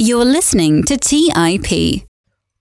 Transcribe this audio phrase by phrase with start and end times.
[0.00, 2.06] You're listening to TIP.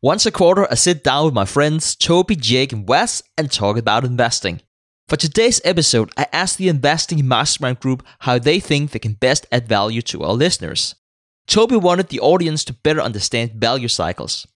[0.01, 3.77] Once a quarter, I sit down with my friends Toby, Jake, and Wes and talk
[3.77, 4.61] about investing.
[5.07, 9.45] For today's episode, I asked the Investing Mastermind group how they think they can best
[9.51, 10.95] add value to our listeners.
[11.45, 14.47] Toby wanted the audience to better understand value cycles.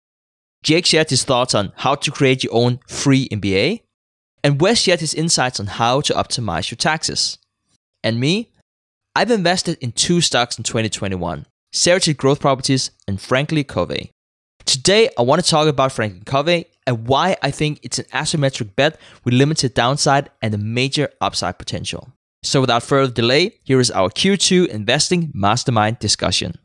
[0.64, 3.82] Jake shared his thoughts on how to create your own free MBA,
[4.44, 7.38] and Wes shared his insights on how to optimize your taxes.
[8.04, 8.52] And me,
[9.16, 14.12] I've invested in two stocks in 2021 Seritage Growth Properties, and Franklin Covey.
[14.66, 18.76] Today, I want to talk about Franklin Covey and why I think it's an asymmetric
[18.76, 22.12] bet with limited downside and a major upside potential.
[22.44, 26.56] So, without further delay, here is our Q2 Investing Mastermind discussion.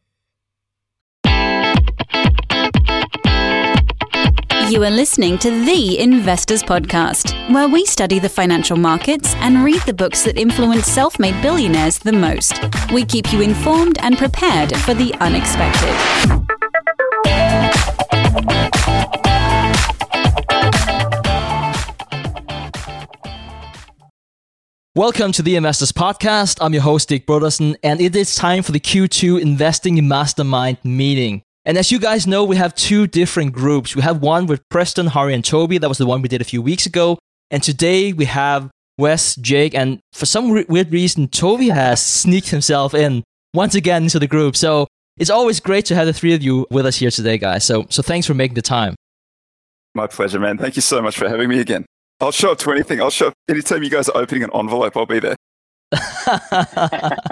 [4.69, 9.81] You are listening to The Investors Podcast, where we study the financial markets and read
[9.83, 12.61] the books that influence self made billionaires the most.
[12.93, 15.95] We keep you informed and prepared for the unexpected.
[24.97, 26.59] Welcome to the Investors Podcast.
[26.61, 31.43] I'm your host, Stig Brodersen, and it is time for the Q2 Investing Mastermind meeting.
[31.67, 33.97] And as you guys know, we have two different groups.
[33.97, 35.79] We have one with Preston, Harry, and Toby.
[35.79, 37.19] That was the one we did a few weeks ago.
[37.51, 42.51] And today we have Wes, Jake, and for some re- weird reason, Toby has sneaked
[42.51, 44.57] himself in once again into the group.
[44.57, 44.87] So
[45.19, 47.65] it's always great to have the three of you with us here today, guys.
[47.65, 48.95] So, so thanks for making the time.
[49.97, 50.59] My pleasure, man.
[50.59, 51.85] Thank you so much for having me again.
[52.21, 53.01] I'll show up to anything.
[53.01, 54.97] I'll show up anytime you guys are opening an envelope.
[54.97, 55.37] I'll be there.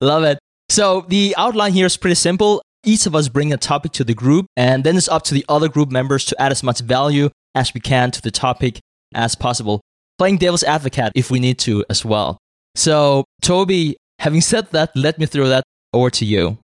[0.00, 0.38] Love it.
[0.68, 4.14] So the outline here is pretty simple each of us bring a topic to the
[4.14, 7.30] group, and then it's up to the other group members to add as much value
[7.54, 8.80] as we can to the topic
[9.14, 9.80] as possible,
[10.18, 12.38] playing devil's advocate if we need to as well.
[12.74, 16.58] So, Toby, having said that, let me throw that over to you.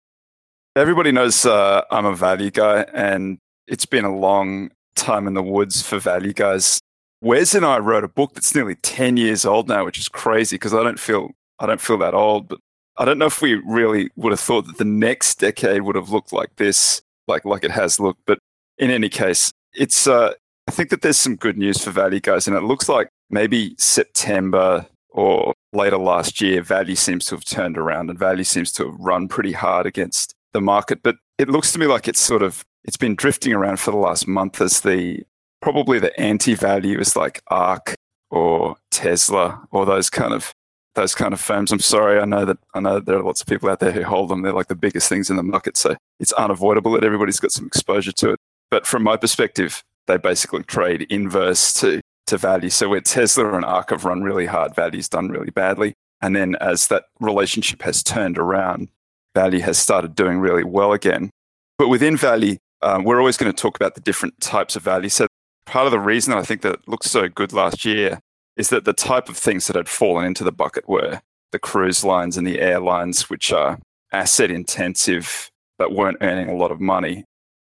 [0.76, 5.42] Everybody knows uh, I'm a value guy, and it's been a long time in the
[5.42, 6.80] woods for value guys.
[7.20, 10.56] Wes and I wrote a book that's nearly 10 years old now, which is crazy
[10.56, 12.58] because I don't feel I don't feel that old, but
[12.96, 16.10] I don't know if we really would have thought that the next decade would have
[16.10, 18.20] looked like this, like like it has looked.
[18.26, 18.38] But
[18.78, 20.34] in any case, it's uh,
[20.68, 23.74] I think that there's some good news for value guys, and it looks like maybe
[23.78, 28.86] September or later last year, value seems to have turned around, and value seems to
[28.86, 31.02] have run pretty hard against the market.
[31.02, 33.96] But it looks to me like it's sort of it's been drifting around for the
[33.96, 35.22] last month as the
[35.62, 37.94] probably the anti-value is like ARK
[38.30, 40.52] or Tesla or those kind of
[40.94, 41.72] those kind of firms.
[41.72, 44.02] I'm sorry, I know that I know there are lots of people out there who
[44.02, 44.42] hold them.
[44.42, 47.66] They're like the biggest things in the market, so it's unavoidable that everybody's got some
[47.66, 48.38] exposure to it.
[48.70, 52.70] But from my perspective, they basically trade inverse to to value.
[52.70, 55.94] So where Tesla and ARK have run really hard, value's done really badly.
[56.22, 58.88] And then as that relationship has turned around,
[59.34, 61.30] value has started doing really well again.
[61.76, 65.10] But within value, um, we're always going to talk about the different types of value.
[65.10, 65.26] So
[65.66, 68.20] part of the reason I think that it looked so good last year
[68.56, 71.20] is that the type of things that had fallen into the bucket were
[71.52, 73.78] the cruise lines and the airlines, which are
[74.12, 77.24] asset intensive but weren't earning a lot of money.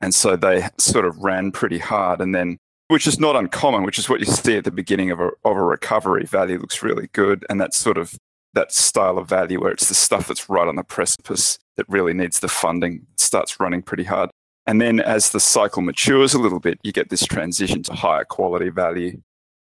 [0.01, 2.19] And so they sort of ran pretty hard.
[2.19, 5.19] And then, which is not uncommon, which is what you see at the beginning of
[5.19, 6.25] a, of a recovery.
[6.25, 7.45] Value looks really good.
[7.49, 8.15] And that's sort of
[8.53, 12.13] that style of value where it's the stuff that's right on the precipice that really
[12.13, 14.29] needs the funding starts running pretty hard.
[14.67, 18.25] And then as the cycle matures a little bit, you get this transition to higher
[18.25, 19.21] quality value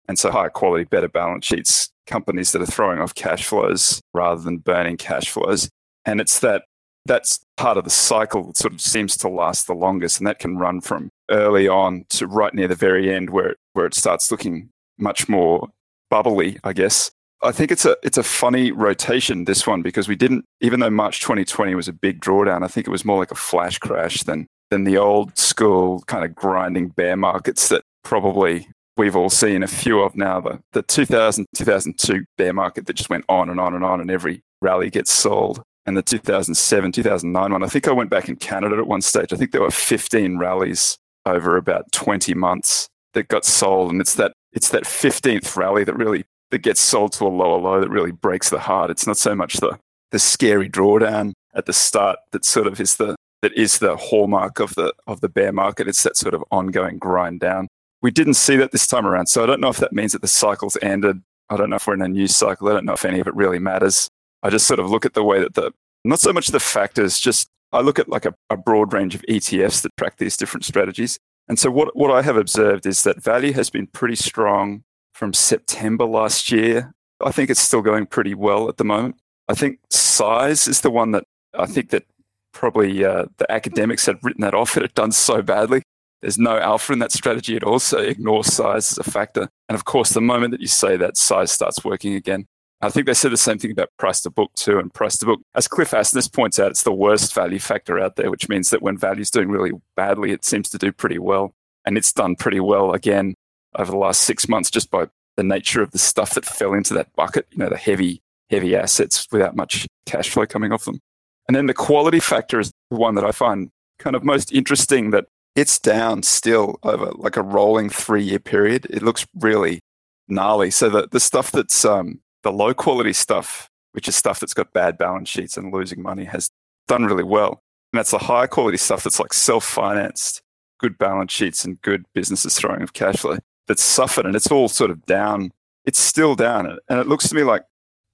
[0.09, 4.41] and so higher quality, better balance sheets, companies that are throwing off cash flows rather
[4.41, 5.69] than burning cash flows.
[6.03, 6.63] And it's that
[7.05, 10.17] that's part of the cycle that sort of seems to last the longest.
[10.17, 13.85] And that can run from early on to right near the very end where, where
[13.85, 15.69] it starts looking much more
[16.09, 17.11] bubbly, I guess.
[17.43, 20.89] I think it's a it's a funny rotation this one because we didn't even though
[20.89, 24.23] March 2020 was a big drawdown, I think it was more like a flash crash
[24.23, 28.67] than than the old school kind of grinding bear markets that probably
[28.99, 30.41] we've all seen a few of now.
[30.41, 34.11] The, the 2000, 2002 bear market that just went on and on and on, and
[34.11, 35.63] every rally gets sold.
[35.85, 39.31] And the 2007, 2009 one, I think I went back in Canada at one stage.
[39.31, 43.91] I think there were 15 rallies over about 20 months that got sold.
[43.91, 47.59] And it's that, it's that 15th rally that really that gets sold to a lower
[47.59, 48.91] low that really breaks the heart.
[48.91, 49.79] It's not so much the,
[50.11, 54.59] the scary drawdown at the start that sort of is the that is the hallmark
[54.59, 55.87] of the of the bear market.
[55.87, 57.67] It's that sort of ongoing grind down
[58.01, 59.27] we didn't see that this time around.
[59.27, 61.21] So I don't know if that means that the cycle's ended.
[61.49, 62.69] I don't know if we're in a new cycle.
[62.69, 64.09] I don't know if any of it really matters.
[64.43, 65.71] I just sort of look at the way that the,
[66.05, 69.21] not so much the factors, just I look at like a, a broad range of
[69.23, 71.19] ETFs that track these different strategies.
[71.47, 75.33] And so what, what I have observed is that value has been pretty strong from
[75.33, 76.91] September last year.
[77.23, 79.15] I think it's still going pretty well at the moment.
[79.49, 81.25] I think size is the one that
[81.57, 82.05] I think that
[82.53, 84.77] probably uh, the academics had written that off.
[84.77, 85.81] It had done so badly.
[86.21, 89.49] There's no alpha in that strategy at all, so ignore size as a factor.
[89.69, 92.45] And of course, the moment that you say that, size starts working again.
[92.81, 94.79] I think they said the same thing about price to book too.
[94.79, 98.15] And price to book, as Cliff Asness points out, it's the worst value factor out
[98.15, 101.53] there, which means that when value's doing really badly, it seems to do pretty well.
[101.85, 103.35] And it's done pretty well again
[103.75, 106.93] over the last six months just by the nature of the stuff that fell into
[106.93, 110.99] that bucket, you know, the heavy, heavy assets without much cash flow coming off them.
[111.47, 113.69] And then the quality factor is the one that I find
[113.99, 115.25] kind of most interesting that
[115.59, 118.87] it's down still over like a rolling three year period.
[118.89, 119.81] It looks really
[120.27, 120.71] gnarly.
[120.71, 124.71] So the, the stuff that's um, the low quality stuff, which is stuff that's got
[124.73, 126.49] bad balance sheets and losing money, has
[126.87, 127.61] done really well.
[127.91, 130.41] And that's the higher quality stuff that's like self financed,
[130.79, 134.25] good balance sheets and good businesses throwing of cash flow that's suffered.
[134.25, 135.51] And it's all sort of down.
[135.85, 136.77] It's still down.
[136.87, 137.63] And it looks to me like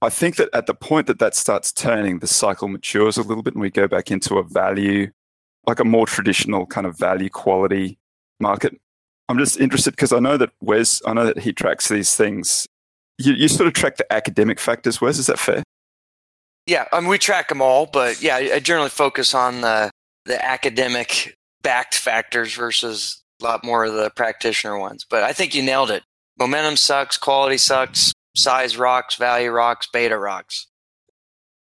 [0.02, 3.42] I think that at the point that that starts turning, the cycle matures a little
[3.42, 5.10] bit and we go back into a value,
[5.66, 7.98] like a more traditional kind of value quality
[8.40, 8.78] market.
[9.28, 12.66] I'm just interested because I know that Wes, I know that he tracks these things
[13.18, 15.18] you, you sort of track the academic factors, Wes.
[15.18, 15.62] Is that fair?
[16.66, 19.90] Yeah, I mean, we track them all, but yeah, I generally focus on the
[20.24, 25.06] the academic backed factors versus a lot more of the practitioner ones.
[25.08, 26.02] But I think you nailed it.
[26.38, 30.66] Momentum sucks, quality sucks, size rocks, value rocks, beta rocks.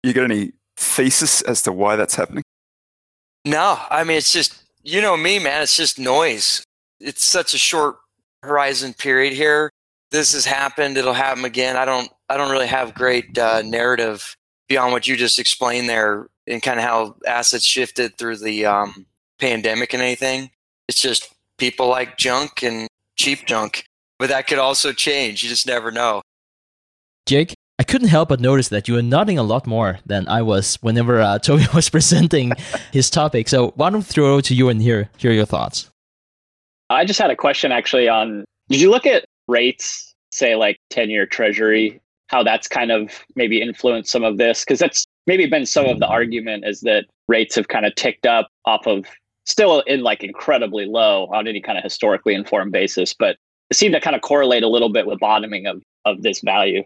[0.04, 2.44] You got any thesis as to why that's happening?
[3.46, 5.62] No, I mean it's just you know me, man.
[5.62, 6.64] It's just noise.
[7.00, 7.98] It's such a short
[8.42, 9.70] horizon period here.
[10.12, 11.76] This has happened it'll happen again.
[11.76, 14.36] I don't i don't really have great uh, narrative
[14.68, 19.06] beyond what you just explained there and kind of how assets shifted through the um,
[19.40, 20.50] pandemic and anything.
[20.88, 22.88] It's just people like junk and
[23.18, 23.86] cheap junk
[24.24, 25.44] but that could also change.
[25.44, 26.22] You just never know.
[27.26, 30.42] Jake I couldn't help but notice that you were nodding a lot more than I
[30.42, 32.54] was whenever uh, Toby was presenting
[32.92, 33.48] his topic.
[33.48, 35.90] So why don't we throw it to you and hear hear your thoughts?
[36.90, 38.46] I just had a question actually on.
[38.70, 43.62] Did you look at rates, say like 10 year treasury, how that's kind of maybe
[43.62, 44.64] influenced some of this?
[44.64, 48.26] Because that's maybe been some of the argument is that rates have kind of ticked
[48.26, 49.06] up off of
[49.46, 53.38] still in like incredibly low on any kind of historically informed basis, but
[53.70, 56.84] it seemed to kind of correlate a little bit with bottoming of, of this value.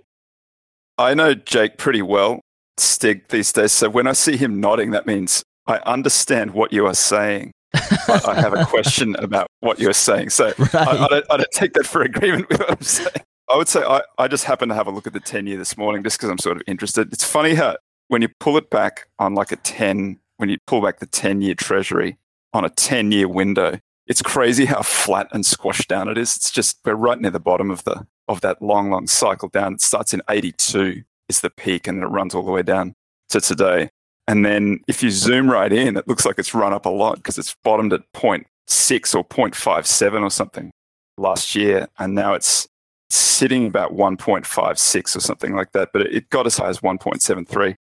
[0.98, 2.42] I know Jake pretty well,
[2.78, 3.72] Stig, these days.
[3.72, 7.52] So when I see him nodding, that means I understand what you are saying.
[7.74, 10.30] I, I have a question about what you're saying.
[10.30, 10.76] So right.
[10.76, 13.10] I, I, don't, I, don't, take that for agreement with what I'm saying.
[13.50, 15.58] I would say I, I just happened to have a look at the 10 year
[15.58, 17.14] this morning just because I'm sort of interested.
[17.14, 17.78] It's funny how
[18.08, 21.42] when you pull it back on like a 10, when you pull back the 10
[21.42, 22.18] year treasury
[22.54, 26.36] on a 10 year window, it's crazy how flat and squashed down it is.
[26.36, 29.74] It's just, we're right near the bottom of the, of that long, long cycle down.
[29.74, 32.94] It starts in 82 is the peak and it runs all the way down
[33.30, 33.90] to today.
[34.28, 37.18] And then if you zoom right in, it looks like it's run up a lot
[37.18, 40.72] because it's bottomed at 0.6 or 0.57 or something
[41.18, 41.88] last year.
[41.98, 42.68] And now it's
[43.10, 45.90] sitting about 1.56 or something like that.
[45.94, 47.76] But it got as high as 1.73.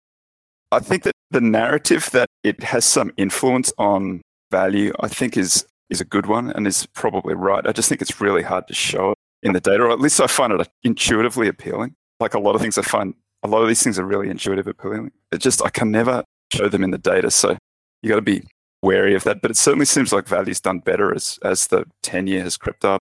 [0.72, 5.66] I think that the narrative that it has some influence on value, I think is,
[5.90, 7.66] is a good one and is probably right.
[7.66, 10.20] I just think it's really hard to show it in the data, or at least
[10.20, 11.94] I find it intuitively appealing.
[12.20, 14.66] Like a lot of things I find a lot of these things are really intuitive
[14.66, 15.12] appealing.
[15.32, 17.30] It just I can never show them in the data.
[17.30, 17.56] So
[18.02, 18.42] you got to be
[18.82, 19.42] wary of that.
[19.42, 22.84] But it certainly seems like value's done better as, as the 10 year has crept
[22.84, 23.00] up.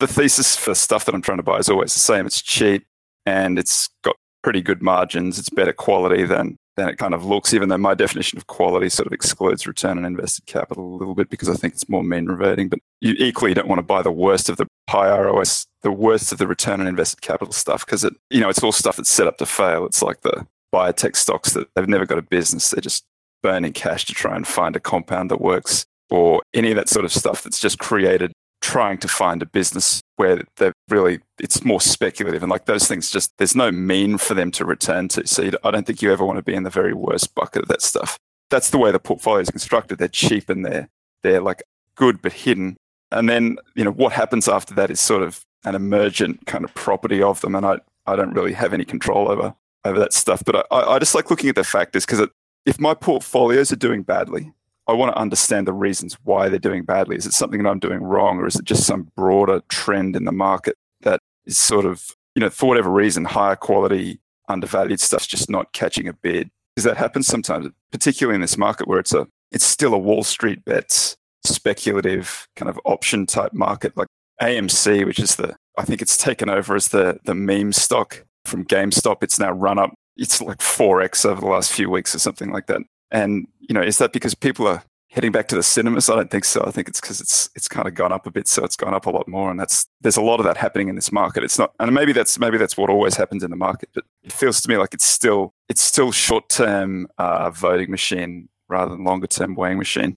[0.00, 2.24] The thesis for stuff that I'm trying to buy is always the same.
[2.24, 2.86] It's cheap
[3.26, 5.38] and it's got pretty good margins.
[5.38, 8.88] It's better quality than, than it kind of looks, even though my definition of quality
[8.88, 12.04] sort of excludes return on invested capital a little bit because I think it's more
[12.04, 12.68] mean reverting.
[12.68, 16.32] But you equally don't want to buy the worst of the high ROS, the worst
[16.32, 19.10] of the return on invested capital stuff because it, you know, it's all stuff that's
[19.10, 19.86] set up to fail.
[19.86, 22.70] It's like the biotech stocks that they've never got a business.
[22.70, 23.04] They're just
[23.42, 27.04] burning cash to try and find a compound that works or any of that sort
[27.04, 31.80] of stuff that's just created trying to find a business where they're really it's more
[31.80, 35.48] speculative and like those things just there's no mean for them to return to so
[35.62, 37.80] i don't think you ever want to be in the very worst bucket of that
[37.80, 38.18] stuff
[38.50, 40.88] that's the way the portfolio is constructed they're cheap and they're
[41.22, 41.62] they're like
[41.94, 42.76] good but hidden
[43.12, 46.72] and then you know what happens after that is sort of an emergent kind of
[46.74, 50.42] property of them and i i don't really have any control over over that stuff.
[50.44, 52.28] But I, I just like looking at the factors because
[52.66, 54.52] if my portfolios are doing badly,
[54.86, 57.16] I want to understand the reasons why they're doing badly.
[57.16, 60.24] Is it something that I'm doing wrong, or is it just some broader trend in
[60.24, 65.26] the market that is sort of, you know, for whatever reason, higher quality, undervalued stuff's
[65.26, 66.50] just not catching a bid?
[66.74, 70.22] Because that happens sometimes, particularly in this market where it's a, it's still a Wall
[70.22, 74.08] Street bets, speculative kind of option type market, like
[74.40, 78.64] AMC, which is the, I think it's taken over as the the meme stock from
[78.64, 79.22] GameStop.
[79.22, 79.94] It's now run up.
[80.16, 82.80] It's like 4x over the last few weeks or something like that.
[83.10, 86.10] And you know, is that because people are heading back to the cinemas?
[86.10, 86.64] I don't think so.
[86.66, 88.94] I think it's because it's it's kind of gone up a bit, so it's gone
[88.94, 91.44] up a lot more, and that's there's a lot of that happening in this market.
[91.44, 94.32] It's not, and maybe that's maybe that's what always happens in the market, but it
[94.32, 99.04] feels to me like it's still it's still short term uh, voting machine rather than
[99.04, 100.16] longer term weighing machine.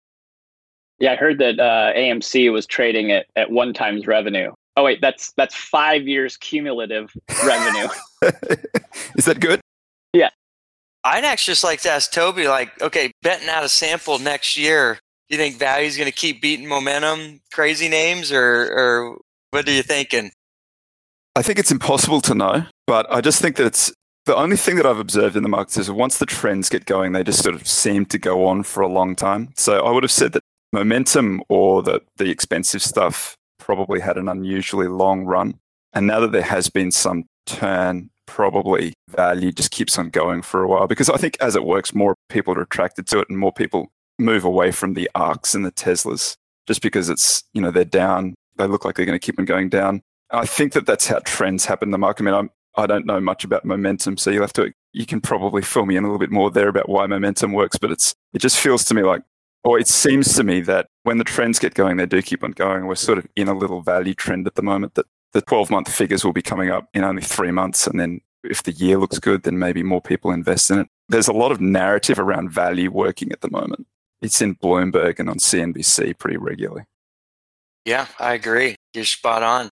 [1.02, 4.52] Yeah, I heard that uh, AMC was trading at at one times revenue.
[4.78, 7.12] Oh wait, that's that's five years cumulative
[7.46, 7.90] revenue.
[9.18, 9.60] Is that good?
[10.14, 10.30] Yeah.
[11.04, 15.00] I'd actually just like to ask Toby, like, okay, betting out a sample next year,
[15.28, 19.18] do you think value's going to keep beating momentum, crazy names, or or
[19.50, 20.32] what are you thinking?
[21.36, 23.92] I think it's impossible to know, but I just think that it's
[24.26, 27.14] the only thing that I've observed in the markets is once the trends get going,
[27.14, 29.50] they just sort of seem to go on for a long time.
[29.56, 30.41] So I would have said that
[30.72, 35.60] momentum or that the expensive stuff probably had an unusually long run.
[35.94, 40.64] And now that there has been some turn, probably value just keeps on going for
[40.64, 43.38] a while because I think as it works, more people are attracted to it and
[43.38, 46.38] more people move away from the ARKs and the Teslas
[46.68, 48.36] just because it's, you know, they're down.
[48.56, 50.02] They look like they're going to keep on going down.
[50.32, 52.24] I think that that's how trends happen in the market.
[52.24, 55.20] I mean, I'm, I don't know much about momentum, so you'll have to, you can
[55.20, 58.16] probably fill me in a little bit more there about why momentum works, but it's,
[58.34, 59.24] it just feels to me like
[59.64, 62.52] or it seems to me that when the trends get going, they do keep on
[62.52, 62.88] going.
[62.88, 65.92] We're sort of in a little value trend at the moment that the 12 month
[65.92, 67.88] figures will be coming up in only three months.
[67.88, 70.88] And then if the year looks good, then maybe more people invest in it.
[71.10, 73.88] There's a lot of narrative around value working at the moment.
[74.22, 76.84] It's in Bloomberg and on CNBC pretty regularly.
[77.86, 78.76] Yeah, I agree.
[78.94, 79.70] You're spot on.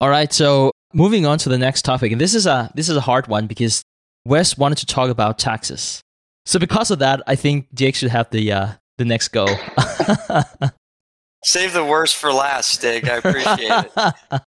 [0.00, 2.96] All right, so moving on to the next topic, and this is a this is
[2.96, 3.82] a hard one because
[4.24, 6.02] Wes wanted to talk about taxes.
[6.48, 9.44] So because of that, I think Jake should have the uh, the next go.
[11.44, 13.06] Save the worst for last, Stig.
[13.06, 13.92] I appreciate it.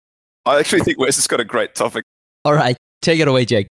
[0.45, 2.05] I actually think Wes has got a great topic.
[2.45, 3.69] All right, take it away, Jake.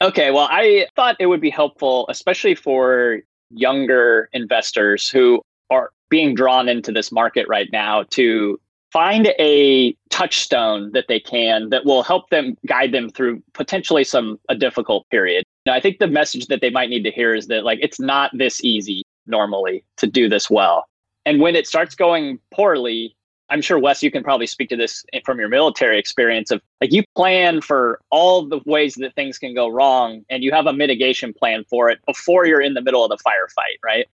[0.00, 3.18] Okay, well, I thought it would be helpful, especially for
[3.50, 8.58] younger investors who are being drawn into this market right now, to
[8.90, 14.40] find a touchstone that they can that will help them guide them through potentially some
[14.48, 15.44] a difficult period.
[15.72, 18.30] I think the message that they might need to hear is that like it's not
[18.34, 20.86] this easy normally to do this well.
[21.26, 23.14] And when it starts going poorly,
[23.50, 26.92] I'm sure Wes, you can probably speak to this from your military experience of like
[26.92, 30.72] you plan for all the ways that things can go wrong and you have a
[30.72, 34.06] mitigation plan for it before you're in the middle of the firefight, right?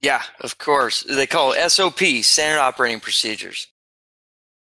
[0.00, 1.02] Yeah, of course.
[1.02, 3.66] They call it SOP, standard operating procedures.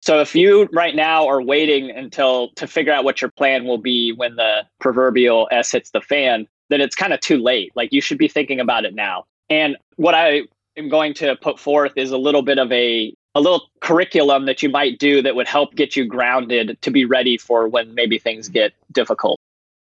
[0.04, 3.78] So if you right now are waiting until to figure out what your plan will
[3.78, 7.73] be when the proverbial S hits the fan, then it's kind of too late.
[7.75, 9.25] Like you should be thinking about it now.
[9.49, 10.42] And what I
[10.76, 14.62] am going to put forth is a little bit of a a little curriculum that
[14.62, 18.18] you might do that would help get you grounded to be ready for when maybe
[18.18, 19.40] things get difficult.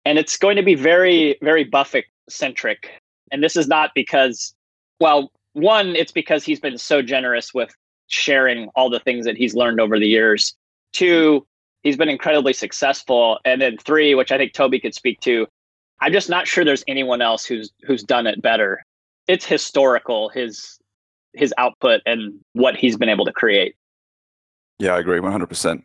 [0.03, 2.89] And it's going to be very very Buffett centric.
[3.31, 4.55] And this is not because
[4.99, 7.75] well, one, it's because he's been so generous with
[8.07, 10.55] sharing all the things that he's learned over the years.
[10.93, 11.45] Two,
[11.83, 13.39] he's been incredibly successful.
[13.45, 15.47] And then three, which I think Toby could speak to,
[15.99, 18.83] I'm just not sure there's anyone else who's who's done it better.
[19.27, 20.77] It's historical his
[21.33, 23.75] his output and what he's been able to create.
[24.79, 25.83] Yeah, I agree 100%.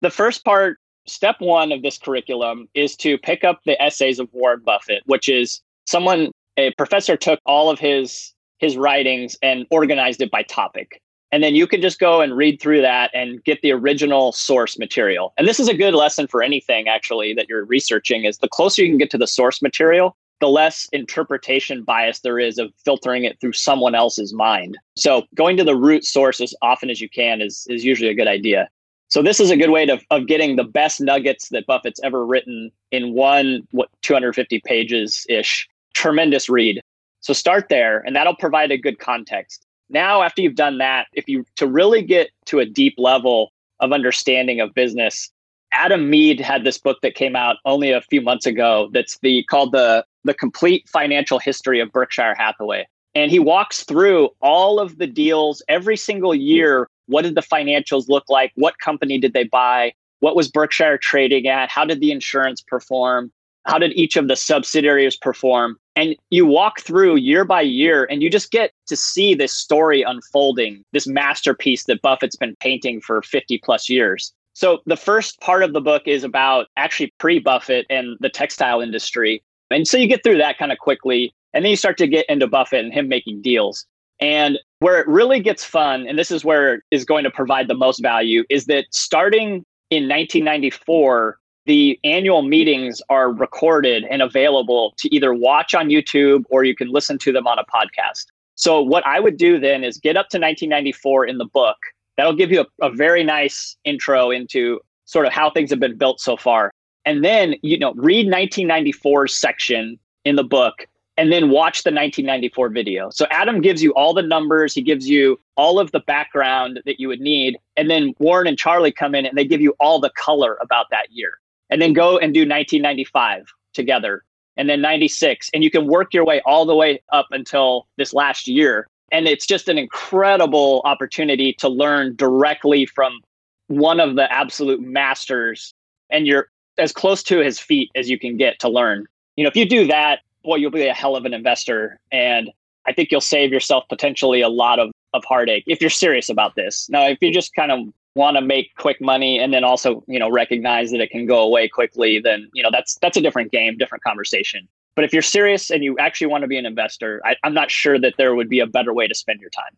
[0.00, 4.28] The first part, step 1 of this curriculum is to pick up the essays of
[4.32, 10.22] Warren Buffett, which is someone a professor took all of his his writings and organized
[10.22, 11.01] it by topic.
[11.32, 14.78] And then you can just go and read through that and get the original source
[14.78, 15.32] material.
[15.38, 18.82] And this is a good lesson for anything actually that you're researching is the closer
[18.82, 23.24] you can get to the source material, the less interpretation bias there is of filtering
[23.24, 24.76] it through someone else's mind.
[24.94, 28.14] So going to the root source as often as you can is, is usually a
[28.14, 28.68] good idea.
[29.08, 32.26] So this is a good way to, of getting the best nuggets that Buffett's ever
[32.26, 35.68] written in one, what, 250 pages ish.
[35.94, 36.82] Tremendous read.
[37.20, 39.66] So start there and that'll provide a good context.
[39.92, 43.92] Now, after you've done that, if you to really get to a deep level of
[43.92, 45.30] understanding of business,
[45.72, 49.44] Adam Mead had this book that came out only a few months ago that's the
[49.44, 52.86] called the the complete financial history of Berkshire Hathaway.
[53.14, 56.88] And he walks through all of the deals every single year.
[57.06, 58.52] What did the financials look like?
[58.54, 59.92] What company did they buy?
[60.20, 61.68] What was Berkshire trading at?
[61.68, 63.30] How did the insurance perform?
[63.66, 65.76] How did each of the subsidiaries perform?
[65.94, 70.02] And you walk through year by year and you just get to see this story
[70.02, 74.32] unfolding, this masterpiece that Buffett's been painting for 50 plus years.
[74.54, 78.80] So the first part of the book is about actually pre Buffett and the textile
[78.80, 79.42] industry.
[79.70, 81.32] And so you get through that kind of quickly.
[81.54, 83.86] And then you start to get into Buffett and him making deals.
[84.20, 87.74] And where it really gets fun, and this is where is going to provide the
[87.74, 95.14] most value, is that starting in 1994, the annual meetings are recorded and available to
[95.14, 98.26] either watch on YouTube or you can listen to them on a podcast.
[98.54, 101.76] So, what I would do then is get up to 1994 in the book.
[102.16, 105.96] That'll give you a, a very nice intro into sort of how things have been
[105.96, 106.70] built so far.
[107.04, 112.68] And then, you know, read 1994's section in the book and then watch the 1994
[112.70, 113.10] video.
[113.10, 116.98] So Adam gives you all the numbers, he gives you all of the background that
[116.98, 120.00] you would need, and then Warren and Charlie come in and they give you all
[120.00, 121.32] the color about that year.
[121.72, 124.24] And then go and do 1995 together
[124.58, 128.12] and then 96 and you can work your way all the way up until this
[128.12, 128.88] last year.
[129.10, 133.20] And it's just an incredible opportunity to learn directly from
[133.68, 135.72] one of the absolute masters
[136.10, 139.06] and you're as close to his feet as you can get to learn.
[139.36, 142.50] You know if you do that boy you'll be a hell of an investor and
[142.84, 146.54] i think you'll save yourself potentially a lot of, of heartache if you're serious about
[146.54, 146.86] this.
[146.90, 147.78] Now if you're just kind of
[148.14, 151.42] want to make quick money and then also you know recognize that it can go
[151.42, 154.68] away quickly then you know that's that's a different game different conversation.
[154.94, 157.70] But if you're serious and you actually want to be an investor I, i'm not
[157.70, 159.76] sure that there would be a better way to spend your time.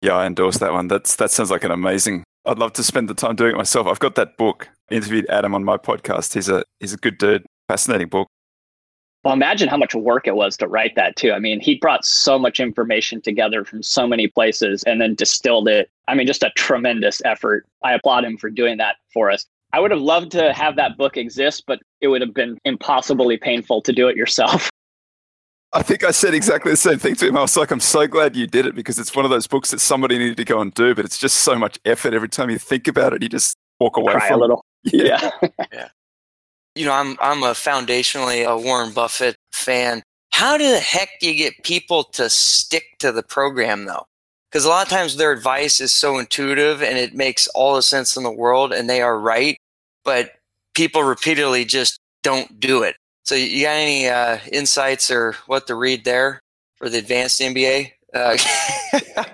[0.00, 0.88] Yeah i endorse that one.
[0.88, 3.86] That's that sounds like an amazing i'd love to spend the time doing it myself.
[3.86, 6.34] I've got that book I interviewed adam on my podcast.
[6.34, 7.44] He's a he's a good dude.
[7.68, 8.28] Fascinating book
[9.28, 11.32] well, imagine how much work it was to write that too.
[11.32, 15.68] I mean, he brought so much information together from so many places and then distilled
[15.68, 15.90] it.
[16.08, 17.66] I mean, just a tremendous effort.
[17.84, 19.44] I applaud him for doing that for us.
[19.74, 23.36] I would have loved to have that book exist, but it would have been impossibly
[23.36, 24.70] painful to do it yourself.
[25.74, 27.36] I think I said exactly the same thing to him.
[27.36, 29.72] I was like, I'm so glad you did it because it's one of those books
[29.72, 32.14] that somebody needed to go and do, but it's just so much effort.
[32.14, 34.64] Every time you think about it, you just walk away Cry from a little.
[34.84, 35.30] Yeah.
[35.42, 35.48] yeah.
[35.70, 35.88] yeah
[36.78, 40.02] you know, I'm I'm a foundationally a Warren Buffett fan.
[40.30, 44.06] How do the heck do you get people to stick to the program though?
[44.50, 47.82] Because a lot of times their advice is so intuitive and it makes all the
[47.82, 49.58] sense in the world and they are right,
[50.04, 50.32] but
[50.74, 52.96] people repeatedly just don't do it.
[53.24, 56.40] So you got any uh, insights or what to read there
[56.76, 57.92] for the advanced MBA?
[58.14, 58.38] Uh,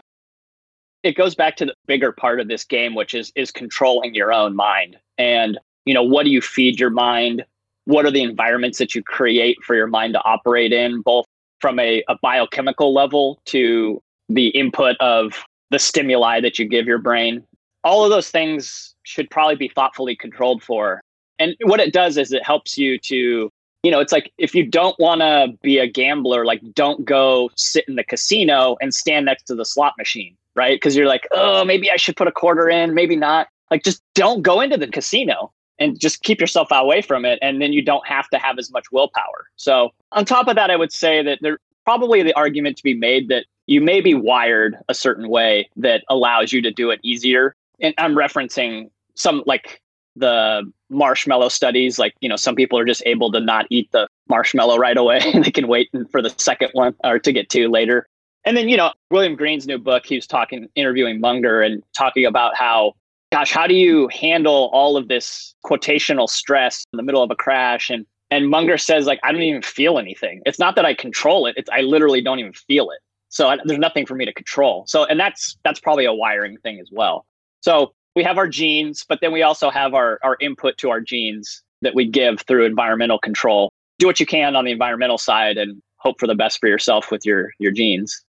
[1.04, 4.32] it goes back to the bigger part of this game, which is is controlling your
[4.32, 4.96] own mind.
[5.16, 7.44] And you know, what do you feed your mind?
[7.84, 11.26] What are the environments that you create for your mind to operate in, both
[11.60, 16.98] from a, a biochemical level to the input of the stimuli that you give your
[16.98, 17.44] brain?
[17.82, 21.02] All of those things should probably be thoughtfully controlled for.
[21.38, 23.50] And what it does is it helps you to,
[23.82, 27.50] you know, it's like if you don't want to be a gambler, like don't go
[27.56, 30.76] sit in the casino and stand next to the slot machine, right?
[30.76, 33.48] Because you're like, oh, maybe I should put a quarter in, maybe not.
[33.70, 37.60] Like just don't go into the casino and just keep yourself away from it and
[37.60, 39.46] then you don't have to have as much willpower.
[39.56, 42.94] So on top of that i would say that there probably the argument to be
[42.94, 47.00] made that you may be wired a certain way that allows you to do it
[47.02, 47.54] easier.
[47.80, 49.80] And i'm referencing some like
[50.16, 54.06] the marshmallow studies like you know some people are just able to not eat the
[54.28, 55.20] marshmallow right away.
[55.42, 58.06] They can wait for the second one or to get to later.
[58.44, 62.26] And then you know william green's new book he was talking interviewing munger and talking
[62.26, 62.94] about how
[63.34, 67.34] gosh, how do you handle all of this quotational stress in the middle of a
[67.34, 67.90] crash?
[67.90, 70.40] And and Munger says like I don't even feel anything.
[70.46, 73.00] It's not that I control it; it's I literally don't even feel it.
[73.30, 74.84] So I, there's nothing for me to control.
[74.86, 77.26] So and that's that's probably a wiring thing as well.
[77.60, 81.00] So we have our genes, but then we also have our our input to our
[81.00, 83.72] genes that we give through environmental control.
[83.98, 87.10] Do what you can on the environmental side and hope for the best for yourself
[87.10, 88.24] with your your genes.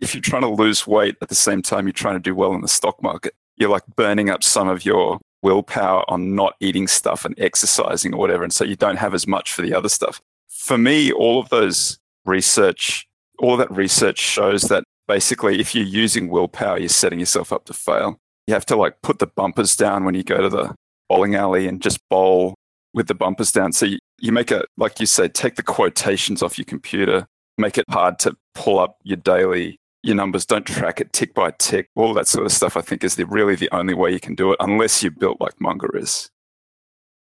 [0.00, 2.54] If you're trying to lose weight at the same time you're trying to do well
[2.54, 6.86] in the stock market, you're like burning up some of your willpower on not eating
[6.86, 8.42] stuff and exercising or whatever.
[8.42, 10.20] And so you don't have as much for the other stuff.
[10.48, 13.06] For me, all of those research,
[13.38, 17.72] all that research shows that basically if you're using willpower, you're setting yourself up to
[17.72, 18.18] fail.
[18.46, 20.74] You have to like put the bumpers down when you go to the
[21.08, 22.54] bowling alley and just bowl
[22.94, 23.72] with the bumpers down.
[23.72, 27.26] So you, you make a, like you said, take the quotations off your computer,
[27.58, 31.50] make it hard to pull up your daily your numbers, don't track it tick by
[31.52, 31.88] tick.
[31.94, 34.34] All that sort of stuff, I think, is the, really the only way you can
[34.34, 36.30] do it, unless you're built like Munger is.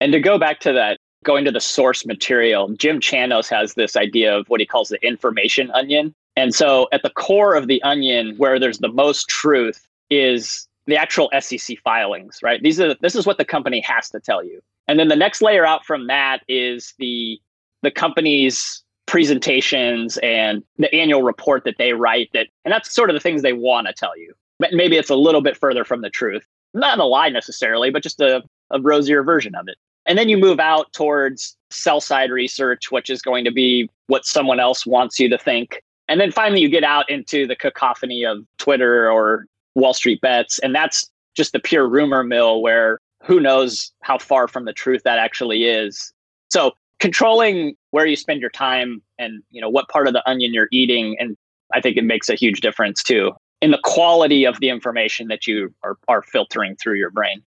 [0.00, 3.96] And to go back to that, going to the source material, Jim Chanos has this
[3.96, 6.14] idea of what he calls the information onion.
[6.36, 10.96] And so at the core of the onion, where there's the most truth, is the
[10.96, 12.62] actual SEC filings, right?
[12.62, 14.60] These are this is what the company has to tell you.
[14.88, 17.38] And then the next layer out from that is the
[17.82, 23.14] the company's presentations and the annual report that they write that and that's sort of
[23.14, 24.32] the things they want to tell you.
[24.60, 26.46] But maybe it's a little bit further from the truth.
[26.74, 29.76] Not a lie necessarily but just a, a rosier version of it.
[30.06, 34.24] And then you move out towards sell side research which is going to be what
[34.24, 35.82] someone else wants you to think.
[36.06, 40.60] And then finally you get out into the cacophony of twitter or wall street bets
[40.60, 45.02] and that's just the pure rumor mill where who knows how far from the truth
[45.02, 46.12] that actually is.
[46.52, 50.52] So controlling where you spend your time and you know what part of the onion
[50.54, 51.36] you're eating and
[51.72, 55.46] I think it makes a huge difference too in the quality of the information that
[55.46, 57.42] you are, are filtering through your brain.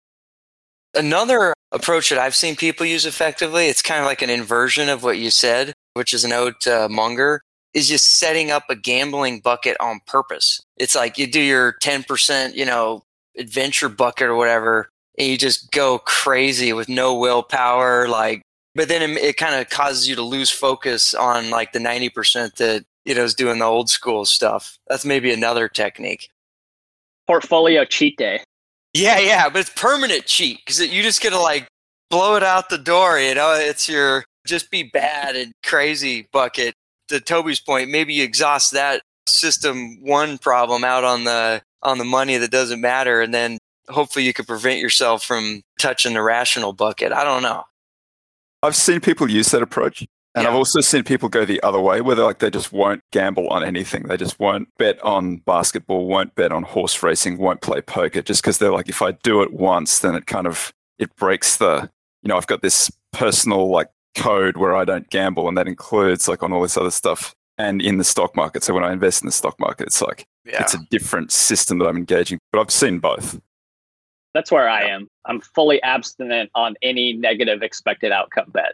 [0.94, 5.04] Another approach that I've seen people use effectively, it's kind of like an inversion of
[5.04, 7.42] what you said, which is an ode to uh, Munger,
[7.74, 10.62] is just setting up a gambling bucket on purpose.
[10.78, 13.02] It's like you do your 10%, you know,
[13.38, 18.08] adventure bucket or whatever, and you just go crazy with no willpower.
[18.08, 18.44] Like,
[18.76, 22.56] but then it, it kind of causes you to lose focus on like the 90%
[22.56, 24.78] that, you know, is doing the old school stuff.
[24.88, 26.30] That's maybe another technique.
[27.28, 28.44] Portfolio cheat day.
[28.94, 31.68] Yeah, yeah, but it's permanent cheat because you just get to like
[32.10, 33.20] blow it out the door.
[33.20, 36.76] You know, it's your just be bad and crazy bucket.
[37.10, 42.06] To Toby's point, maybe you exhaust that system one problem out on the on the
[42.06, 43.58] money that doesn't matter, and then
[43.90, 47.12] hopefully you could prevent yourself from touching the rational bucket.
[47.12, 47.64] I don't know.
[48.64, 50.06] I've seen people use that approach.
[50.36, 50.50] And yeah.
[50.50, 53.48] I've also seen people go the other way, where they like they just won't gamble
[53.50, 54.04] on anything.
[54.04, 58.42] They just won't bet on basketball, won't bet on horse racing, won't play poker, just
[58.42, 61.88] because they're like, if I do it once, then it kind of it breaks the,
[62.24, 66.28] you know, I've got this personal like code where I don't gamble, and that includes
[66.28, 68.64] like on all this other stuff and in the stock market.
[68.64, 70.64] So when I invest in the stock market, it's like yeah.
[70.64, 72.40] it's a different system that I'm engaging.
[72.52, 73.40] But I've seen both.
[74.34, 75.08] That's where I am.
[75.26, 78.74] I'm fully abstinent on any negative expected outcome bet.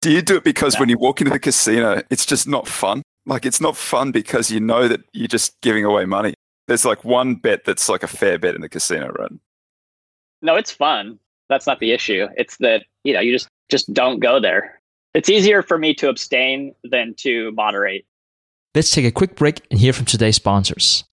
[0.00, 3.02] Do you do it because when you walk into the casino, it's just not fun?
[3.26, 6.34] Like it's not fun because you know that you're just giving away money.
[6.66, 9.32] There's like one bet that's like a fair bet in the casino, right?
[10.42, 11.18] No, it's fun.
[11.48, 12.26] That's not the issue.
[12.36, 14.80] It's that, you know, you just just don't go there.
[15.14, 18.06] It's easier for me to abstain than to moderate.
[18.74, 21.04] Let's take a quick break and hear from today's sponsors.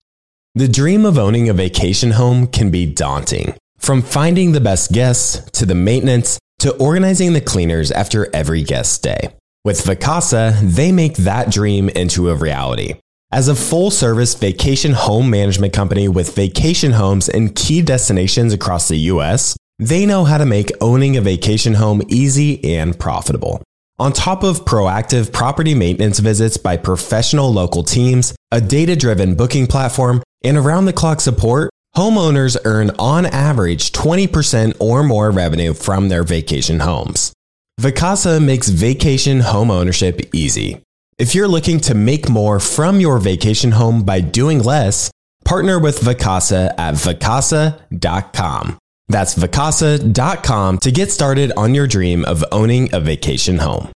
[0.60, 3.56] The dream of owning a vacation home can be daunting.
[3.78, 8.91] From finding the best guests to the maintenance to organizing the cleaners after every guest
[8.91, 9.30] stay.
[9.63, 12.95] With Vacasa, they make that dream into a reality.
[13.32, 18.89] As a full service vacation home management company with vacation homes in key destinations across
[18.89, 23.63] the US, they know how to make owning a vacation home easy and profitable.
[24.00, 29.68] On top of proactive property maintenance visits by professional local teams, a data driven booking
[29.68, 36.08] platform, and around the clock support, Homeowners earn on average 20% or more revenue from
[36.08, 37.34] their vacation homes.
[37.82, 40.82] Vacasa makes vacation home ownership easy.
[41.18, 45.12] If you're looking to make more from your vacation home by doing less,
[45.44, 48.79] partner with Vacasa at vacasa.com.
[49.10, 53.91] That's vacasa.com to get started on your dream of owning a vacation home.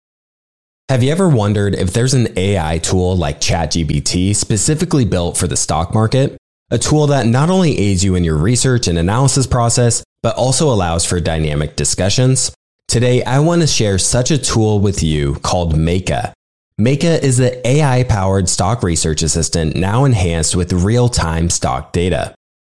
[0.89, 5.55] Have you ever wondered if there's an AI tool like ChatGPT specifically built for the
[5.55, 6.37] stock market?
[6.71, 10.71] a tool that not only aids you in your research and analysis process, but also
[10.71, 12.55] allows for dynamic discussions.
[12.87, 16.31] Today, I want to share such a tool with you called Meyka.
[16.79, 22.33] Meyka is the AI powered stock research assistant now enhanced with real time stock data.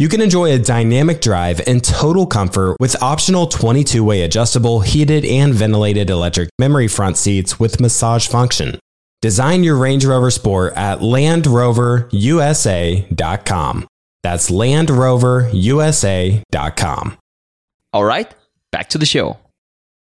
[0.00, 5.26] You can enjoy a dynamic drive and total comfort with optional 22 way adjustable, heated,
[5.26, 8.78] and ventilated electric memory front seats with massage function.
[9.20, 13.86] Design your Range Rover Sport at LandRoverUSA.com.
[14.22, 17.18] That's LandRoverUSA.com.
[17.92, 18.34] All right,
[18.72, 19.36] back to the show.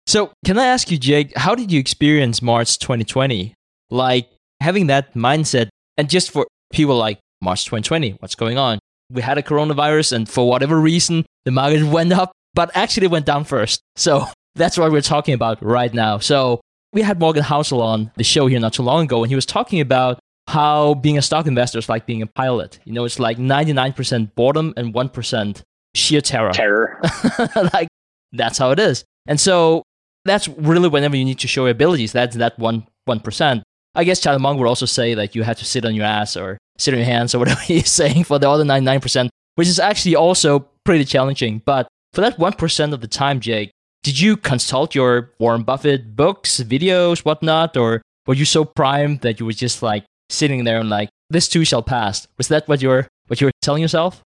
[0.06, 3.54] So, can I ask you, Jake, how did you experience March 2020?
[3.90, 4.28] Like
[4.60, 8.80] having that mindset, and just for people like March 2020, what's going on?
[9.10, 13.26] We had a coronavirus and for whatever reason, the market went up, but actually went
[13.26, 13.82] down first.
[13.96, 16.20] So that's what we're talking about right now.
[16.20, 16.62] So
[16.94, 19.46] we had Morgan Housel on the show here not too long ago, and he was
[19.46, 22.80] talking about how being a stock investor is like being a pilot.
[22.86, 25.62] You know, it's like 99% boredom and 1%
[25.94, 26.52] sheer terror.
[26.54, 27.02] Terror.
[27.74, 27.90] like,
[28.32, 29.04] that's how it is.
[29.28, 29.84] And so
[30.24, 33.62] that's really whenever you need to show your abilities, that's that one, 1%.
[33.98, 36.38] I guess Charlie Munger would also say that you have to sit on your ass
[36.38, 39.80] or sit on your hands or whatever he's saying for the other 99%, which is
[39.80, 41.64] actually also pretty challenging.
[41.66, 43.72] But for that 1% of the time, Jake,
[44.04, 49.40] did you consult your Warren Buffett books, videos, whatnot, or were you so primed that
[49.40, 52.28] you were just like sitting there and like, this too shall pass?
[52.38, 54.22] Was that what you're what you were telling yourself?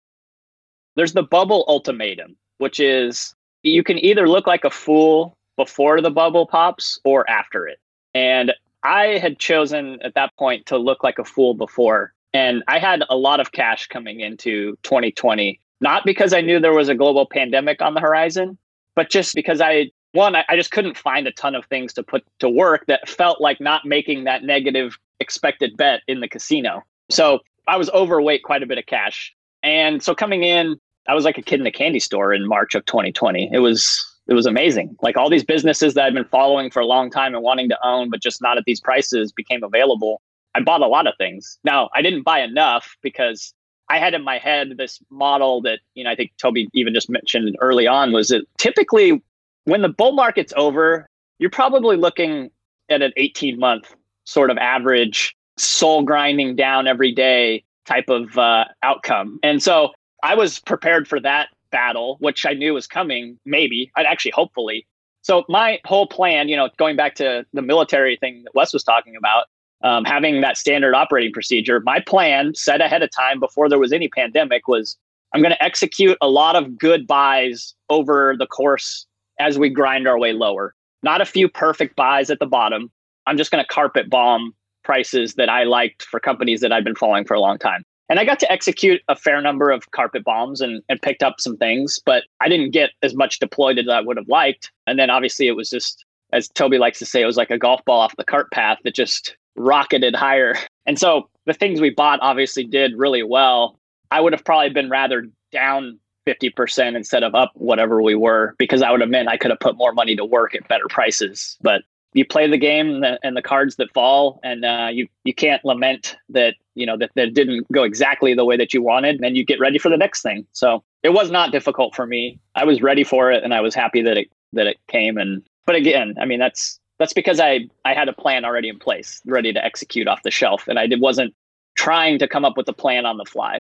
[0.96, 6.10] There's the bubble ultimatum, which is you can either look like a fool before the
[6.10, 7.78] bubble pops or after it.
[8.14, 12.12] And I had chosen at that point to look like a fool before.
[12.32, 16.74] And I had a lot of cash coming into 2020, not because I knew there
[16.74, 18.58] was a global pandemic on the horizon,
[18.94, 22.24] but just because I, one, I, just couldn't find a ton of things to put
[22.40, 26.84] to work that felt like not making that negative expected bet in the casino.
[27.10, 29.34] So I was overweight quite a bit of cash.
[29.62, 32.74] And so coming in, I was like a kid in a candy store in March
[32.74, 33.50] of 2020.
[33.52, 34.94] It was it was amazing.
[35.02, 37.78] Like all these businesses that I've been following for a long time and wanting to
[37.82, 40.20] own, but just not at these prices became available.
[40.54, 41.58] I bought a lot of things.
[41.64, 43.54] Now, I didn't buy enough because
[43.88, 47.08] I had in my head this model that, you know, I think Toby even just
[47.08, 49.22] mentioned early on was that typically
[49.64, 51.06] when the bull market's over,
[51.38, 52.50] you're probably looking
[52.90, 58.66] at an 18 month sort of average soul grinding down every day type of uh,
[58.82, 59.38] outcome.
[59.42, 64.06] And so I was prepared for that battle, which I knew was coming, maybe, I'd
[64.06, 64.86] actually hopefully.
[65.22, 68.82] So my whole plan, you know, going back to the military thing that Wes was
[68.82, 69.46] talking about,
[69.82, 73.92] um, having that standard operating procedure, my plan set ahead of time before there was
[73.92, 74.96] any pandemic was
[75.34, 79.06] I'm going to execute a lot of good buys over the course
[79.38, 80.74] as we grind our way lower.
[81.02, 82.90] Not a few perfect buys at the bottom.
[83.26, 84.54] I'm just going to carpet bomb
[84.84, 87.84] prices that I liked for companies that I've been following for a long time.
[88.08, 91.40] And I got to execute a fair number of carpet bombs and, and picked up
[91.40, 94.70] some things, but I didn't get as much deployed as I would have liked.
[94.86, 97.58] And then obviously it was just, as Toby likes to say, it was like a
[97.58, 100.54] golf ball off the cart path that just rocketed higher.
[100.86, 103.78] And so the things we bought obviously did really well.
[104.10, 108.80] I would have probably been rather down 50% instead of up whatever we were because
[108.80, 111.58] I would have meant I could have put more money to work at better prices.
[111.60, 111.82] But
[112.14, 115.34] you play the game and the, and the cards that fall, and uh, you you
[115.34, 119.20] can't lament that you know that that didn't go exactly the way that you wanted,
[119.22, 120.46] and you get ready for the next thing.
[120.52, 122.38] So it was not difficult for me.
[122.54, 125.18] I was ready for it, and I was happy that it that it came.
[125.18, 128.78] And but again, I mean that's that's because I I had a plan already in
[128.78, 131.34] place, ready to execute off the shelf, and I did, wasn't
[131.76, 133.58] trying to come up with a plan on the fly.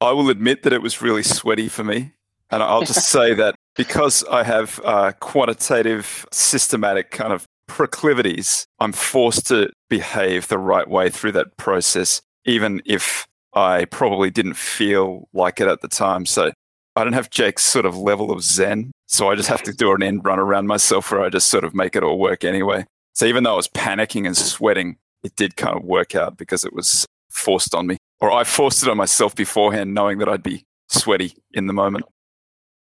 [0.00, 2.12] I will admit that it was really sweaty for me,
[2.50, 8.92] and I'll just say that because I have uh, quantitative, systematic kind of proclivities, I'm
[8.92, 15.28] forced to behave the right way through that process, even if I probably didn't feel
[15.32, 16.26] like it at the time.
[16.26, 16.52] So
[16.96, 18.90] I don't have Jake's sort of level of zen.
[19.06, 21.64] So I just have to do an end run around myself where I just sort
[21.64, 22.84] of make it all work anyway.
[23.14, 26.64] So even though I was panicking and sweating, it did kind of work out because
[26.64, 27.96] it was forced on me.
[28.20, 32.04] Or I forced it on myself beforehand, knowing that I'd be sweaty in the moment.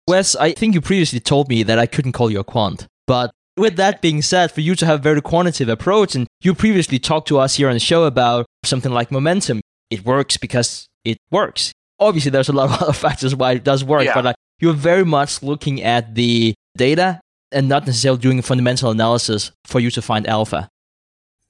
[0.08, 3.30] Wes, I think you previously told me that I couldn't call you a quant, but
[3.56, 6.98] with that being said, for you to have a very quantitative approach, and you previously
[6.98, 9.60] talked to us here on the show about something like momentum,
[9.90, 11.72] it works because it works.
[11.98, 14.14] Obviously, there's a lot of other factors why it does work, yeah.
[14.14, 17.20] but like, you're very much looking at the data
[17.52, 20.68] and not necessarily doing a fundamental analysis for you to find alpha.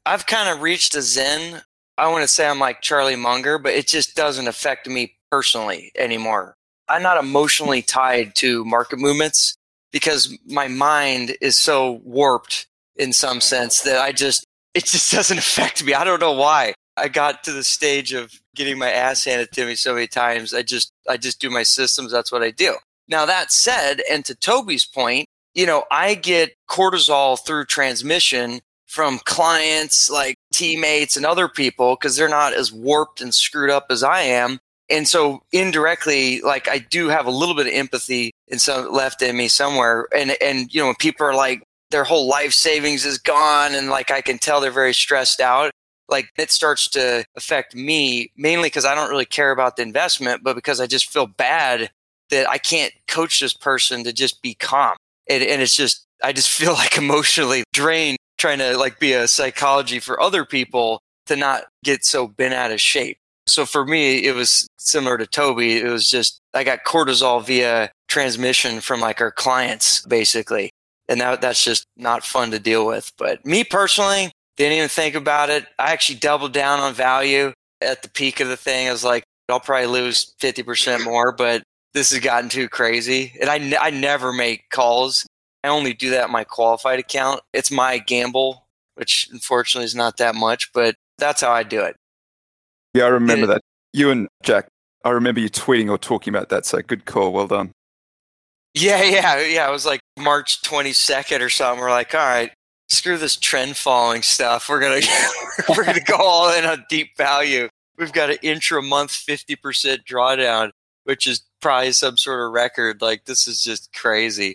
[0.06, 1.62] I've kind of reached a zen.
[1.98, 5.92] I want to say I'm like Charlie Munger, but it just doesn't affect me personally
[5.96, 6.54] anymore.
[6.88, 9.54] I'm not emotionally tied to market movements
[9.92, 15.38] because my mind is so warped in some sense that I just, it just doesn't
[15.38, 15.94] affect me.
[15.94, 16.74] I don't know why.
[16.96, 20.53] I got to the stage of getting my ass handed to me so many times.
[20.53, 22.12] I just, I just do my systems.
[22.12, 22.76] That's what I do.
[23.09, 29.20] Now, that said, and to Toby's point, you know, I get cortisol through transmission from
[29.20, 34.03] clients like teammates and other people because they're not as warped and screwed up as
[34.03, 34.59] I am.
[34.90, 39.22] And so indirectly, like I do have a little bit of empathy in some left
[39.22, 40.09] in me somewhere.
[40.14, 43.88] And and you know, when people are like their whole life savings is gone and
[43.88, 45.70] like I can tell they're very stressed out,
[46.09, 50.42] like it starts to affect me mainly because I don't really care about the investment,
[50.42, 51.90] but because I just feel bad
[52.31, 54.96] that I can't coach this person to just be calm.
[55.29, 59.29] And, and it's just I just feel like emotionally drained trying to like be a
[59.29, 63.18] psychology for other people to not get so bent out of shape.
[63.50, 65.78] So for me, it was similar to Toby.
[65.78, 70.70] It was just, I got cortisol via transmission from like our clients, basically.
[71.08, 73.12] And that, that's just not fun to deal with.
[73.18, 75.66] But me personally, didn't even think about it.
[75.78, 78.88] I actually doubled down on value at the peak of the thing.
[78.88, 81.62] I was like, I'll probably lose 50% more, but
[81.94, 83.32] this has gotten too crazy.
[83.40, 85.26] And I, I never make calls.
[85.64, 87.40] I only do that in my qualified account.
[87.52, 91.96] It's my gamble, which unfortunately is not that much, but that's how I do it.
[92.94, 93.62] Yeah, I remember that.
[93.92, 94.68] You and Jack,
[95.05, 96.66] I remember you tweeting or talking about that.
[96.66, 97.33] So good call.
[97.33, 97.72] Well done.
[98.74, 99.68] Yeah, yeah, yeah.
[99.68, 101.81] It was like March 22nd or something.
[101.81, 102.53] We're like, all right,
[102.88, 104.68] screw this trend following stuff.
[104.68, 105.00] We're gonna
[105.68, 107.68] we're gonna go all in on deep value.
[107.98, 110.70] We've got an intra month 50% drawdown,
[111.05, 113.03] which is probably some sort of record.
[113.03, 114.55] Like this is just crazy.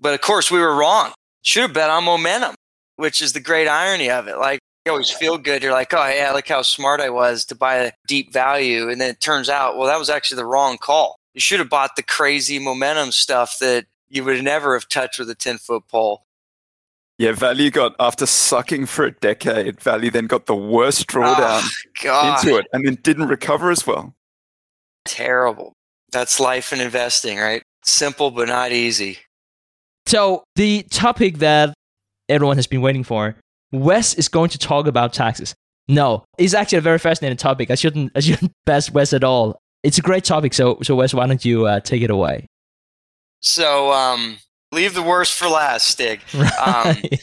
[0.00, 1.12] But of course, we were wrong.
[1.42, 2.54] Should have bet on momentum,
[2.96, 4.38] which is the great irony of it.
[4.38, 5.62] Like you always feel good.
[5.62, 9.00] You're like, oh yeah, look how smart I was to buy a deep value, and
[9.00, 11.16] then it turns out, well, that was actually the wrong call.
[11.34, 15.30] You should have bought the crazy momentum stuff that you would never have touched with
[15.30, 16.24] a 10 foot pole.
[17.18, 19.80] Yeah, value got after sucking for a decade.
[19.82, 21.62] Value then got the worst drawdown
[22.06, 24.14] oh, into it, and then didn't recover as well.
[25.04, 25.74] Terrible.
[26.10, 27.62] That's life and investing, right?
[27.84, 29.18] Simple but not easy.
[30.06, 31.74] So the topic that
[32.28, 33.36] everyone has been waiting for
[33.72, 35.54] Wes is going to talk about taxes.
[35.88, 37.70] No, it's actually a very fascinating topic.
[37.70, 39.58] I shouldn't, I shouldn't bash Wes at all.
[39.82, 40.54] It's a great topic.
[40.54, 42.46] So, so Wes, why don't you uh, take it away?
[43.40, 44.38] So, um,
[44.72, 46.20] leave the worst for last, Stig.
[46.34, 46.58] Right.
[46.58, 47.18] Um,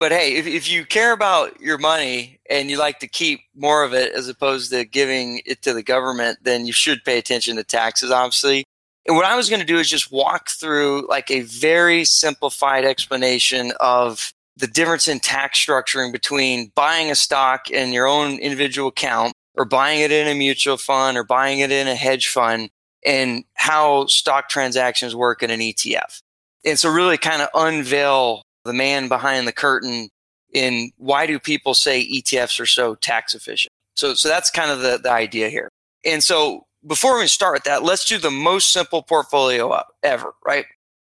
[0.00, 3.84] but hey, if, if you care about your money and you like to keep more
[3.84, 7.56] of it as opposed to giving it to the government, then you should pay attention
[7.56, 8.64] to taxes, obviously.
[9.06, 12.86] And what I was going to do is just walk through like a very simplified
[12.86, 18.88] explanation of the difference in tax structuring between buying a stock in your own individual
[18.88, 22.70] account or buying it in a mutual fund or buying it in a hedge fund
[23.04, 26.20] and how stock transactions work in an ETF.
[26.64, 30.08] And so really kind of unveil the man behind the curtain
[30.52, 33.72] in why do people say ETFs are so tax efficient.
[33.96, 35.68] So, so that's kind of the, the idea here.
[36.04, 40.66] And so before we start with that, let's do the most simple portfolio ever, right?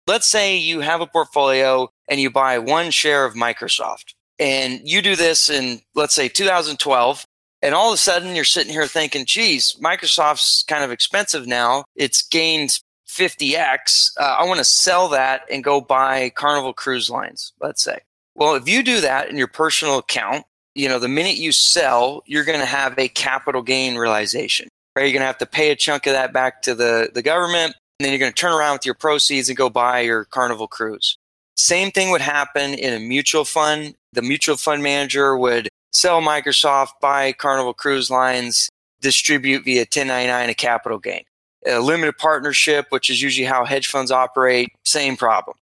[0.09, 4.15] Let's say you have a portfolio and you buy one share of Microsoft.
[4.39, 7.27] And you do this in, let's say, 2012.
[7.61, 11.85] And all of a sudden, you're sitting here thinking, geez, Microsoft's kind of expensive now.
[11.95, 14.13] It's gained 50x.
[14.19, 17.99] Uh, I want to sell that and go buy Carnival Cruise Lines, let's say.
[18.35, 22.23] Well, if you do that in your personal account, you know, the minute you sell,
[22.25, 24.69] you're going to have a capital gain realization.
[24.97, 25.03] Right?
[25.03, 27.75] You're going to have to pay a chunk of that back to the, the government.
[27.99, 30.69] And then you're going to turn around with your proceeds and go buy your Carnival
[30.69, 31.19] Cruise.
[31.57, 33.95] Same thing would happen in a mutual fund.
[34.13, 38.69] The mutual fund manager would sell Microsoft, buy Carnival Cruise Lines,
[39.01, 41.25] distribute via 1099 a capital gain.
[41.67, 45.57] A limited partnership, which is usually how hedge funds operate, same problem.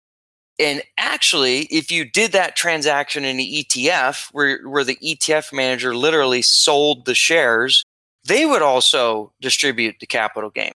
[0.60, 5.95] And actually, if you did that transaction in the ETF, where, where the ETF manager
[5.95, 7.86] literally sold the shares,
[8.26, 10.71] they would also distribute the capital gain.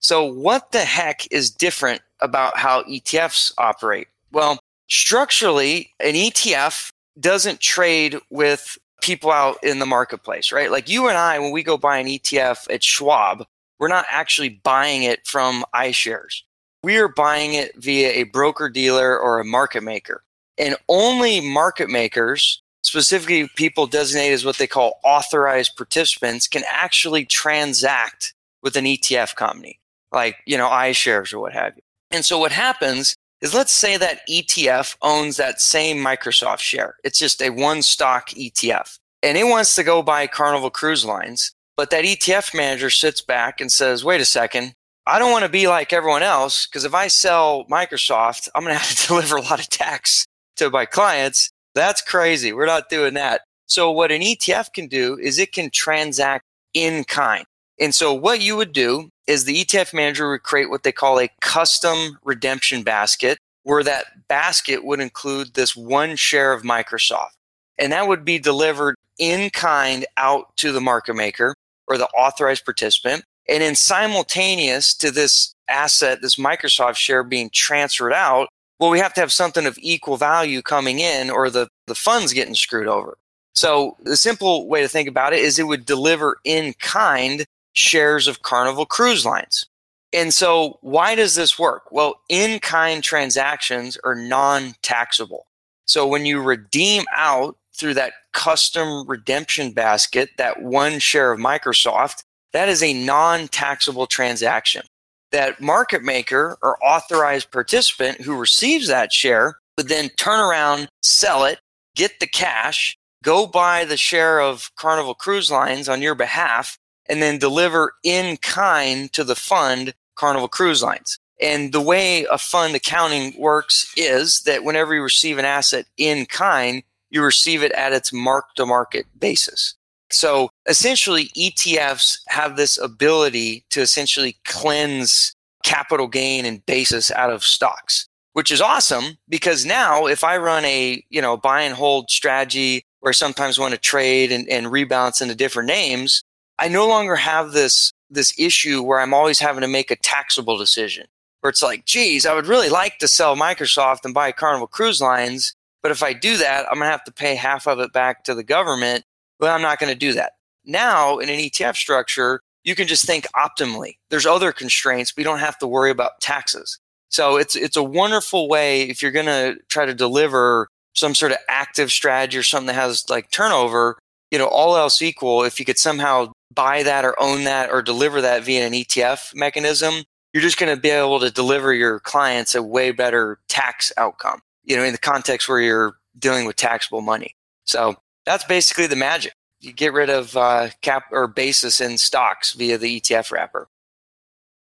[0.00, 4.08] So, what the heck is different about how ETFs operate?
[4.32, 4.58] Well,
[4.88, 10.70] structurally, an ETF doesn't trade with people out in the marketplace, right?
[10.70, 13.44] Like you and I, when we go buy an ETF at Schwab,
[13.78, 16.42] we're not actually buying it from iShares.
[16.82, 20.22] We are buying it via a broker dealer or a market maker.
[20.58, 27.24] And only market makers, specifically people designated as what they call authorized participants, can actually
[27.24, 29.78] transact with an ETF company,
[30.12, 31.82] like, you know, iShares or what have you.
[32.10, 36.96] And so what happens is let's say that ETF owns that same Microsoft share.
[37.04, 41.52] It's just a one stock ETF and it wants to go buy Carnival Cruise Lines.
[41.76, 44.74] But that ETF manager sits back and says, wait a second,
[45.06, 48.74] I don't want to be like everyone else because if I sell Microsoft, I'm going
[48.76, 51.50] to have to deliver a lot of tax to my clients.
[51.74, 52.52] That's crazy.
[52.52, 53.42] We're not doing that.
[53.66, 56.44] So what an ETF can do is it can transact
[56.74, 57.44] in kind.
[57.78, 61.20] And so what you would do is the ETF manager would create what they call
[61.20, 67.36] a custom redemption basket, where that basket would include this one share of Microsoft.
[67.78, 71.54] And that would be delivered in kind out to the market maker
[71.86, 73.22] or the authorized participant.
[73.48, 78.48] And then simultaneous to this asset, this Microsoft share being transferred out,
[78.80, 82.32] well, we have to have something of equal value coming in or the, the funds
[82.32, 83.16] getting screwed over.
[83.54, 88.26] So the simple way to think about it is it would deliver in kind shares
[88.26, 89.66] of Carnival Cruise Lines.
[90.12, 91.84] And so, why does this work?
[91.92, 95.46] Well, in kind transactions are non taxable.
[95.86, 102.24] So, when you redeem out through that custom redemption basket, that one share of Microsoft,
[102.52, 104.82] that is a non taxable transaction.
[105.30, 111.44] That market maker or authorized participant who receives that share would then turn around, sell
[111.44, 111.60] it,
[111.94, 116.76] get the cash, go buy the share of Carnival Cruise Lines on your behalf,
[117.10, 121.18] and then deliver in kind to the fund Carnival Cruise Lines.
[121.40, 126.26] And the way a fund accounting works is that whenever you receive an asset in
[126.26, 129.74] kind, you receive it at its mark to market basis.
[130.12, 135.34] So essentially, ETFs have this ability to essentially cleanse
[135.64, 140.64] capital gain and basis out of stocks, which is awesome because now if I run
[140.64, 144.66] a, you know, buy and hold strategy where I sometimes want to trade and, and
[144.66, 146.22] rebalance into different names,
[146.60, 150.58] I no longer have this this issue where I'm always having to make a taxable
[150.58, 151.06] decision.
[151.40, 155.00] Where it's like, geez, I would really like to sell Microsoft and buy Carnival Cruise
[155.00, 158.24] Lines, but if I do that, I'm gonna have to pay half of it back
[158.24, 159.04] to the government.
[159.38, 160.32] Well, I'm not gonna do that.
[160.66, 163.94] Now in an ETF structure, you can just think optimally.
[164.10, 165.16] There's other constraints.
[165.16, 166.78] We don't have to worry about taxes.
[167.08, 171.38] So it's it's a wonderful way if you're gonna try to deliver some sort of
[171.48, 173.96] active strategy or something that has like turnover,
[174.30, 177.82] you know, all else equal, if you could somehow buy that or own that or
[177.82, 182.00] deliver that via an ETF mechanism, you're just going to be able to deliver your
[182.00, 186.56] clients a way better tax outcome, you know, in the context where you're dealing with
[186.56, 187.34] taxable money.
[187.64, 187.96] So
[188.26, 189.32] that's basically the magic.
[189.60, 193.68] You get rid of uh, cap or basis in stocks via the ETF wrapper.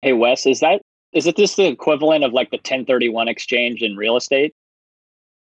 [0.03, 3.97] Hey, Wes, is that is it just the equivalent of like the 1031 exchange in
[3.97, 4.55] real estate?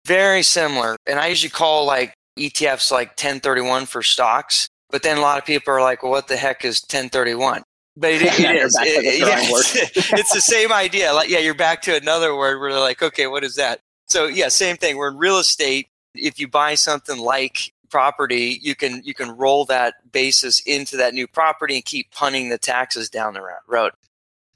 [0.05, 0.97] Very similar.
[1.05, 4.67] And I usually call like ETFs like 1031 for stocks.
[4.91, 7.63] But then a lot of people are like, well, what the heck is 1031?
[7.97, 8.77] But it, it is.
[8.81, 11.13] It, it, yeah, it's, it's the same idea.
[11.13, 13.79] Like, yeah, you're back to another word where they're like, okay, what is that?
[14.07, 14.97] So yeah, same thing.
[14.97, 15.87] We're in real estate.
[16.13, 21.13] If you buy something like property, you can you can roll that basis into that
[21.13, 23.91] new property and keep punting the taxes down the road.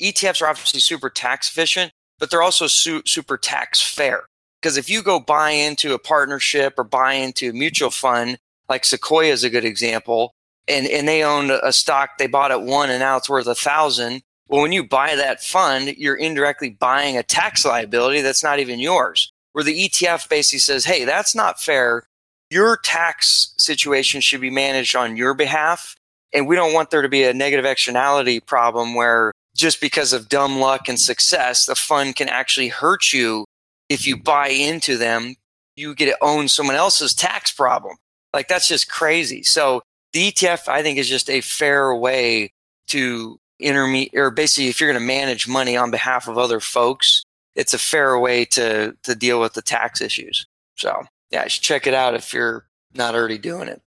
[0.02, 4.24] ETFs are obviously super tax efficient, but they're also su- super tax fair.
[4.62, 8.40] Because if you go buy into a partnership or buy into a mutual fund,
[8.70, 10.34] like Sequoia is a good example,
[10.68, 13.56] and, and they own a stock they bought at one and now it's worth a
[13.56, 14.22] thousand.
[14.48, 18.80] Well, when you buy that fund, you're indirectly buying a tax liability that's not even
[18.80, 19.32] yours.
[19.54, 22.08] Where the ETF basically says, hey, that's not fair.
[22.50, 25.96] Your tax situation should be managed on your behalf.
[26.34, 30.30] And we don't want there to be a negative externality problem where just because of
[30.30, 33.46] dumb luck and success, the fund can actually hurt you
[33.90, 35.36] if you buy into them,
[35.76, 37.98] you get to own someone else's tax problem.
[38.36, 39.44] Like that's just crazy.
[39.44, 39.82] So
[40.12, 42.52] the ETF, I think, is just a fair way
[42.90, 47.24] to intermediate, or basically, if you're going to manage money on behalf of other folks,
[47.56, 50.46] it's a fair way to to deal with the tax issues.
[50.76, 53.82] So yeah, check it out if you're not already doing it.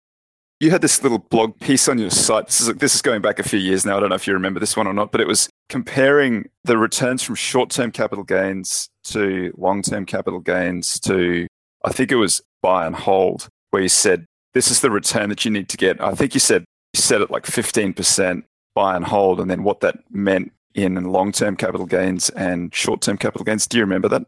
[0.60, 2.46] You had this little blog piece on your site.
[2.46, 3.96] This is this is going back a few years now.
[3.96, 6.76] I don't know if you remember this one or not, but it was comparing the
[6.76, 11.46] returns from short-term capital gains to long-term capital gains to
[11.82, 15.44] I think it was buy and hold, where you said this is the return that
[15.44, 16.00] you need to get.
[16.00, 18.44] I think you said you said it like 15%
[18.74, 23.44] buy and hold, and then what that meant in long-term capital gains and short-term capital
[23.44, 23.66] gains.
[23.66, 24.26] Do you remember that?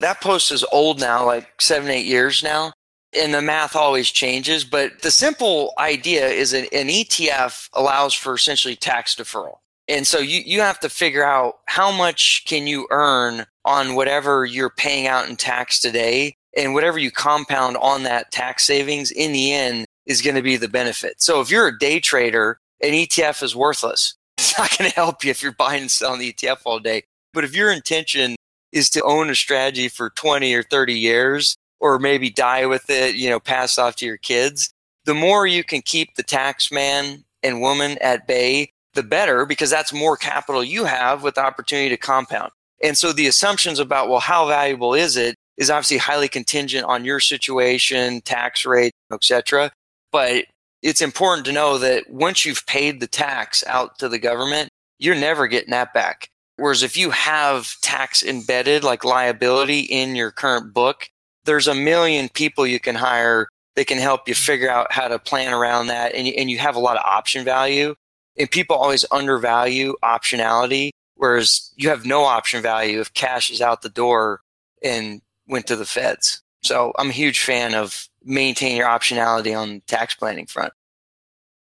[0.00, 2.72] That post is old now, like seven, eight years now.
[3.16, 8.34] And the math always changes, but the simple idea is an, an ETF allows for
[8.34, 9.58] essentially tax deferral.
[9.86, 14.44] And so you, you have to figure out how much can you earn on whatever
[14.44, 19.32] you're paying out in tax today and whatever you compound on that tax savings in
[19.32, 21.20] the end is going to be the benefit.
[21.20, 24.14] So if you're a day trader, an ETF is worthless.
[24.36, 27.04] It's not going to help you if you're buying and selling the ETF all day.
[27.32, 28.36] But if your intention
[28.72, 33.14] is to own a strategy for 20 or 30 years or maybe die with it,
[33.14, 34.70] you know, pass off to your kids,
[35.04, 39.70] the more you can keep the tax man and woman at bay the better because
[39.70, 42.50] that's more capital you have with the opportunity to compound.
[42.82, 47.04] And so the assumptions about, well, how valuable is it is obviously highly contingent on
[47.04, 49.70] your situation, tax rate, etc.
[50.12, 50.46] But
[50.82, 55.14] it's important to know that once you've paid the tax out to the government, you're
[55.14, 56.28] never getting that back.
[56.56, 61.08] Whereas if you have tax embedded, like liability in your current book,
[61.44, 65.18] there's a million people you can hire that can help you figure out how to
[65.18, 66.14] plan around that.
[66.14, 67.94] And you, and you have a lot of option value
[68.38, 73.82] and people always undervalue optionality, whereas you have no option value if cash is out
[73.82, 74.40] the door
[74.82, 76.42] and went to the feds.
[76.62, 80.72] So I'm a huge fan of maintaining your optionality on tax planning front.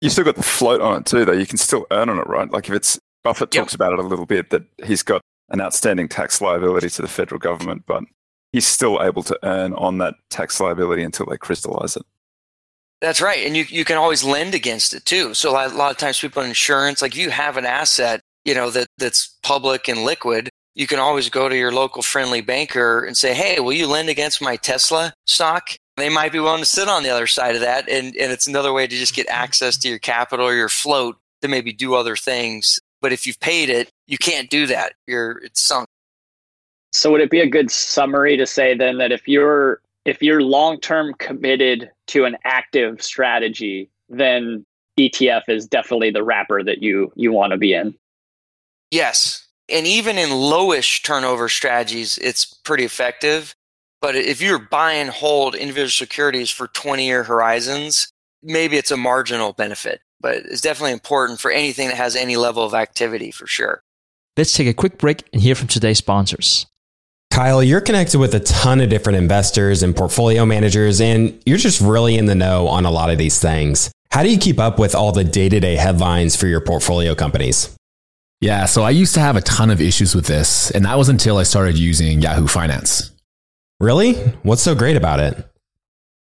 [0.00, 1.32] You still got the float on it too, though.
[1.32, 2.50] You can still earn on it, right?
[2.50, 3.76] Like if it's Buffett talks yep.
[3.76, 7.38] about it a little bit that he's got an outstanding tax liability to the federal
[7.38, 8.04] government, but
[8.52, 12.04] he's still able to earn on that tax liability until they crystallize it.
[13.00, 13.46] That's right.
[13.46, 15.34] And you, you can always lend against it too.
[15.34, 17.66] So a lot, a lot of times people in insurance, like if you have an
[17.66, 22.02] asset, you know, that, that's public and liquid, you can always go to your local
[22.02, 25.70] friendly banker and say, Hey, will you lend against my Tesla stock?
[25.96, 27.88] They might be willing to sit on the other side of that.
[27.88, 29.42] And, and it's another way to just get mm-hmm.
[29.42, 32.80] access to your capital or your float to maybe do other things.
[33.00, 34.94] But if you've paid it, you can't do that.
[35.06, 35.86] You're it's sunk.
[36.92, 40.42] So would it be a good summary to say then that if you're if you're
[40.42, 44.64] long term committed to an active strategy, then
[44.98, 47.94] ETF is definitely the wrapper that you you want to be in.
[48.90, 49.43] Yes.
[49.68, 53.54] And even in lowish turnover strategies, it's pretty effective.
[54.00, 58.12] But if you're buy and hold individual securities for 20 year horizons,
[58.42, 62.64] maybe it's a marginal benefit, but it's definitely important for anything that has any level
[62.64, 63.82] of activity for sure.
[64.36, 66.66] Let's take a quick break and hear from today's sponsors.
[67.30, 71.80] Kyle, you're connected with a ton of different investors and portfolio managers, and you're just
[71.80, 73.90] really in the know on a lot of these things.
[74.10, 77.14] How do you keep up with all the day to day headlines for your portfolio
[77.14, 77.74] companies?
[78.44, 81.08] Yeah, so I used to have a ton of issues with this, and that was
[81.08, 83.10] until I started using Yahoo Finance.
[83.80, 84.16] Really?
[84.42, 85.48] What's so great about it?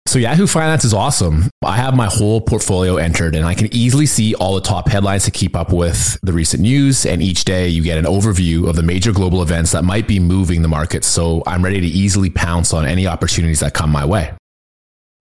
[0.07, 1.49] So Yahoo Finance is awesome.
[1.65, 5.25] I have my whole portfolio entered and I can easily see all the top headlines
[5.25, 7.05] to keep up with the recent news.
[7.05, 10.19] And each day you get an overview of the major global events that might be
[10.21, 11.03] moving the market.
[11.03, 14.31] So I'm ready to easily pounce on any opportunities that come my way.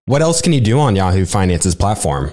[0.05, 2.33] What else can you do on Yahoo Finance's platform?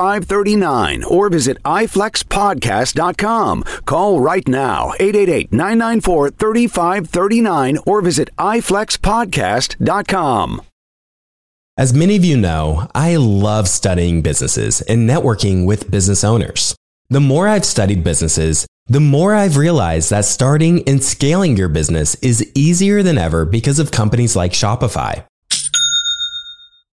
[0.01, 3.63] 3539 or visit iflexpodcast.com.
[3.85, 10.61] Call right now 888 994 3539 or visit iflexpodcast.com.
[11.77, 16.75] As many of you know, I love studying businesses and networking with business owners.
[17.09, 22.15] The more I've studied businesses, the more I've realized that starting and scaling your business
[22.15, 25.25] is easier than ever because of companies like Shopify.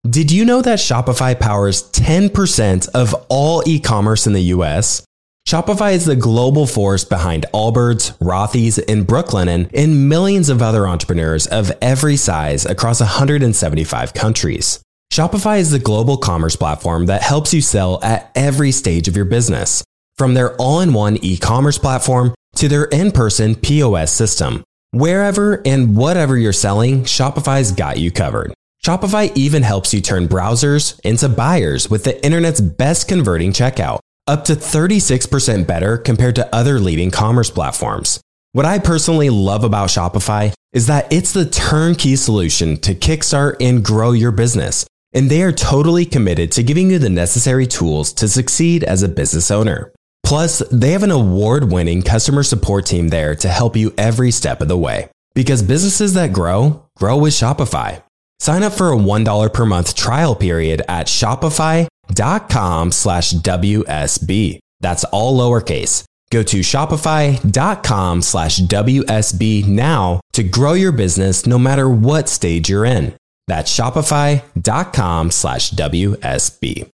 [0.09, 5.07] Did you know that Shopify powers 10% of all e commerce in the US?
[5.47, 11.47] Shopify is the global force behind Allbirds, Rothy's, and Brooklinen, and millions of other entrepreneurs
[11.47, 14.83] of every size across 175 countries.
[15.13, 19.25] Shopify is the global commerce platform that helps you sell at every stage of your
[19.25, 19.85] business,
[20.19, 24.65] from their all in one e commerce platform to their in person POS system.
[24.91, 28.53] Wherever and whatever you're selling, Shopify's got you covered.
[28.85, 34.45] Shopify even helps you turn browsers into buyers with the internet's best converting checkout up
[34.45, 38.21] to 36% better compared to other leading commerce platforms.
[38.53, 43.85] What I personally love about Shopify is that it's the turnkey solution to kickstart and
[43.85, 48.29] grow your business, and they are totally committed to giving you the necessary tools to
[48.29, 49.93] succeed as a business owner.
[50.25, 54.61] Plus, they have an award winning customer support team there to help you every step
[54.61, 55.09] of the way.
[55.35, 58.03] Because businesses that grow, grow with Shopify.
[58.43, 64.59] Sign up for a $1 per month trial period at shopify.com slash WSB.
[64.81, 66.03] That's all lowercase.
[66.33, 72.85] Go to shopify.com slash WSB now to grow your business no matter what stage you're
[72.85, 73.15] in.
[73.47, 76.91] That's shopify.com slash WSB.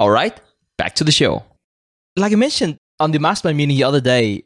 [0.00, 0.36] All right,
[0.78, 1.44] back to the show.
[2.16, 4.42] Like I mentioned on the mastermind meeting the other day,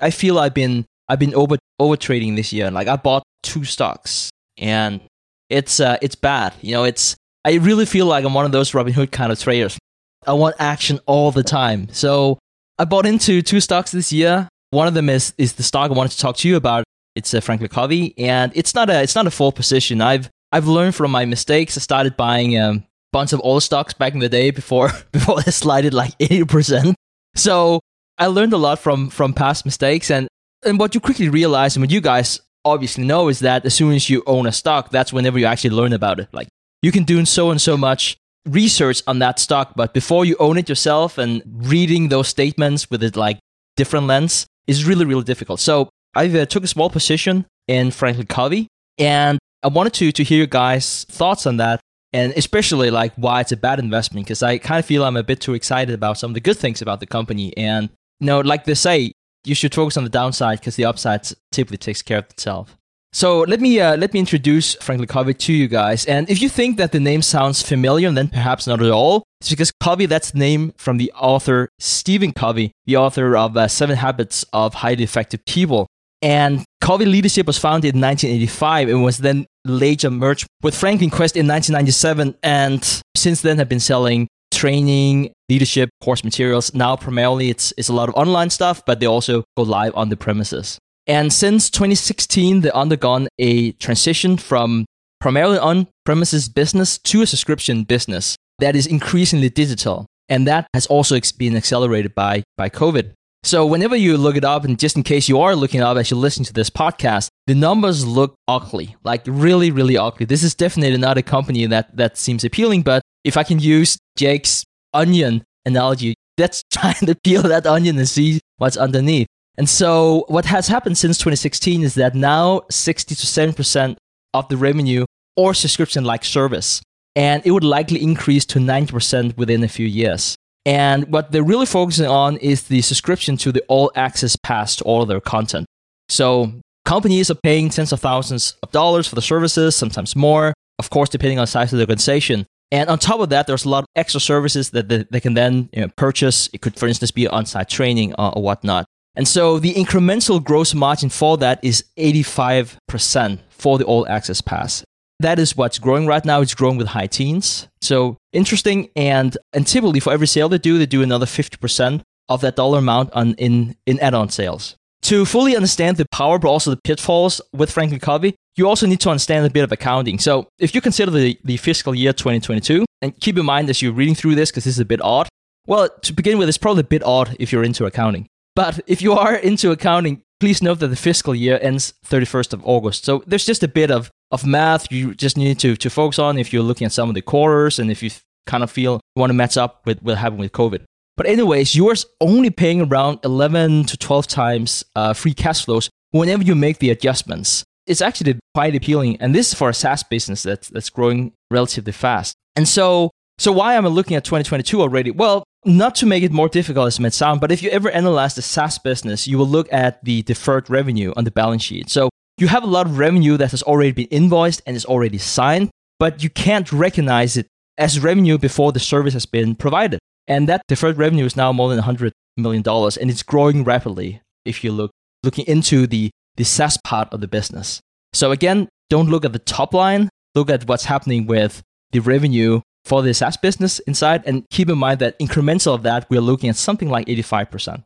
[0.00, 2.70] I feel I've been I've been over over trading this year.
[2.70, 5.00] Like I bought two stocks, and
[5.48, 6.54] it's uh, it's bad.
[6.60, 9.78] You know, it's I really feel like I'm one of those Robinhood kind of traders.
[10.26, 11.88] I want action all the time.
[11.90, 12.38] So
[12.78, 14.48] I bought into two stocks this year.
[14.70, 16.84] One of them is is the stock I wanted to talk to you about.
[17.14, 20.00] It's uh, Franklin Covey, and it's not a it's not a full position.
[20.00, 21.76] I've I've learned from my mistakes.
[21.76, 25.42] I started buying a um, bunch of old stocks back in the day before before
[25.42, 26.94] they slided like eighty percent.
[27.34, 27.80] So
[28.18, 30.28] I learned a lot from from past mistakes, and
[30.64, 33.92] and what you quickly realize, and what you guys obviously know, is that as soon
[33.94, 36.28] as you own a stock, that's whenever you actually learn about it.
[36.32, 36.48] Like
[36.82, 40.58] you can do so and so much research on that stock, but before you own
[40.58, 43.38] it yourself and reading those statements with it like
[43.76, 45.60] different lens is really really difficult.
[45.60, 50.24] So I uh, took a small position in Franklin Covey, and I wanted to to
[50.24, 51.80] hear your guys' thoughts on that,
[52.12, 55.22] and especially like why it's a bad investment because I kind of feel I'm a
[55.22, 57.90] bit too excited about some of the good things about the company, and
[58.20, 59.12] you know, like they say,
[59.44, 62.76] you should focus on the downside because the upside typically takes care of itself.
[63.14, 66.06] So let me uh, let me introduce Franklin Covey to you guys.
[66.06, 69.22] And if you think that the name sounds familiar, then perhaps not at all.
[69.42, 73.68] It's because Covey, that's the name from the author Stephen Covey, the author of uh,
[73.68, 75.88] Seven Habits of Highly Effective People.
[76.22, 81.36] And Covey Leadership was founded in 1985 and was then later merged with Franklin Quest
[81.36, 82.36] in 1997.
[82.42, 86.74] And since then have been selling training, leadership, course materials.
[86.74, 90.08] Now, primarily, it's, it's a lot of online stuff, but they also go live on
[90.08, 90.78] the premises.
[91.06, 94.86] And since 2016, they've undergone a transition from
[95.20, 100.06] primarily on premises business to a subscription business that is increasingly digital.
[100.28, 103.12] And that has also been accelerated by, by COVID.
[103.44, 106.10] So whenever you look it up, and just in case you are looking up as
[106.12, 110.26] you listen to this podcast, the numbers look ugly, like really, really ugly.
[110.26, 113.98] This is definitely not a company that, that seems appealing, but if I can use
[114.16, 119.26] Jake's onion analogy, let's try to peel that onion and see what's underneath.
[119.58, 123.96] And so what has happened since 2016 is that now 60 to 70%
[124.34, 125.04] of the revenue
[125.36, 126.82] or subscription like service.
[127.14, 130.34] And it would likely increase to 90% within a few years.
[130.64, 134.84] And what they're really focusing on is the subscription to the all access pass to
[134.84, 135.66] all of their content.
[136.08, 136.52] So
[136.84, 141.08] companies are paying tens of thousands of dollars for the services, sometimes more, of course,
[141.10, 142.46] depending on size of the organization.
[142.72, 145.34] And on top of that, there's a lot of extra services that they, they can
[145.34, 146.48] then you know, purchase.
[146.54, 148.86] It could, for instance, be on site training or, or whatnot.
[149.14, 154.82] And so the incremental gross margin for that is 85% for the all access pass.
[155.20, 156.40] That is what's growing right now.
[156.40, 157.68] It's growing with high teens.
[157.82, 158.88] So interesting.
[158.96, 162.00] And, and typically for every sale they do, they do another 50%
[162.30, 164.76] of that dollar amount on, in, in add on sales.
[165.02, 169.00] To fully understand the power, but also the pitfalls with Franklin Covey, you also need
[169.00, 170.18] to understand a bit of accounting.
[170.18, 173.92] So if you consider the, the fiscal year 2022, and keep in mind as you're
[173.92, 175.28] reading through this, because this is a bit odd,
[175.66, 178.26] well, to begin with, it's probably a bit odd if you're into accounting.
[178.54, 182.66] But if you are into accounting, please note that the fiscal year ends 31st of
[182.66, 183.04] August.
[183.04, 186.38] So there's just a bit of, of math you just need to, to focus on
[186.38, 188.10] if you're looking at some of the quarters and if you
[188.46, 190.84] kind of feel you want to match up with what happened with COVID.
[191.16, 196.42] But anyways, you're only paying around 11 to 12 times uh, free cash flows whenever
[196.42, 197.64] you make the adjustments.
[197.86, 201.92] It's actually quite appealing, and this is for a SaaS business that's that's growing relatively
[201.92, 202.34] fast.
[202.54, 205.10] And so, so why am I looking at 2022 already?
[205.10, 207.90] Well, not to make it more difficult as it might sound, but if you ever
[207.90, 211.90] analyze the SaaS business, you will look at the deferred revenue on the balance sheet.
[211.90, 212.08] So
[212.38, 215.70] you have a lot of revenue that has already been invoiced and is already signed,
[215.98, 217.46] but you can't recognize it
[217.78, 219.98] as revenue before the service has been provided.
[220.28, 224.64] And that deferred revenue is now more than $100 million, and it's growing rapidly if
[224.64, 224.90] you look
[225.22, 227.80] looking into the, the SaaS part of the business.
[228.12, 231.62] So again, don't look at the top line, look at what's happening with
[231.92, 234.22] the revenue for the SaaS business inside.
[234.26, 237.84] And keep in mind that incremental of that, we're looking at something like 85%.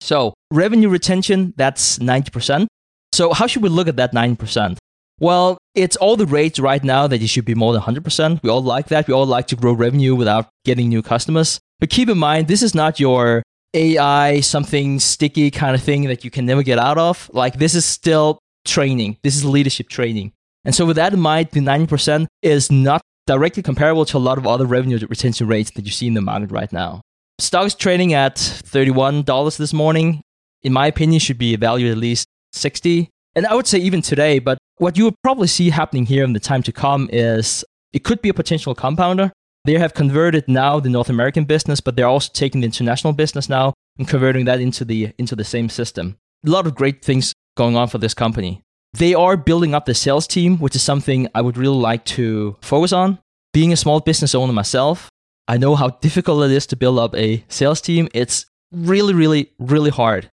[0.00, 2.66] So revenue retention, that's 90%.
[3.12, 4.77] So how should we look at that 90%?
[5.20, 8.42] Well, it's all the rates right now that you should be more than 100%.
[8.42, 9.08] We all like that.
[9.08, 11.60] We all like to grow revenue without getting new customers.
[11.80, 13.42] But keep in mind, this is not your
[13.74, 17.30] AI, something sticky kind of thing that you can never get out of.
[17.32, 19.18] Like, this is still training.
[19.22, 20.32] This is leadership training.
[20.64, 24.38] And so, with that in mind, the 90% is not directly comparable to a lot
[24.38, 27.02] of other revenue retention rates that you see in the market right now.
[27.38, 30.22] Stocks trading at $31 this morning.
[30.62, 33.08] In my opinion, should be valued at least 60.
[33.36, 36.32] And I would say even today, but what you will probably see happening here in
[36.32, 39.32] the time to come is it could be a potential compounder.
[39.64, 43.48] They have converted now the North American business, but they're also taking the international business
[43.48, 46.16] now and converting that into the into the same system.
[46.46, 48.62] A lot of great things going on for this company.
[48.94, 52.56] They are building up the sales team, which is something I would really like to
[52.62, 53.18] focus on.
[53.52, 55.10] Being a small business owner myself,
[55.46, 58.08] I know how difficult it is to build up a sales team.
[58.14, 60.30] It's really, really, really hard.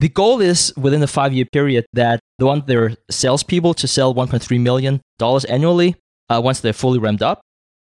[0.00, 4.14] The goal is within a five year period that they want their salespeople to sell
[4.14, 5.00] $1.3 million
[5.48, 5.96] annually
[6.28, 7.40] uh, once they're fully ramped up.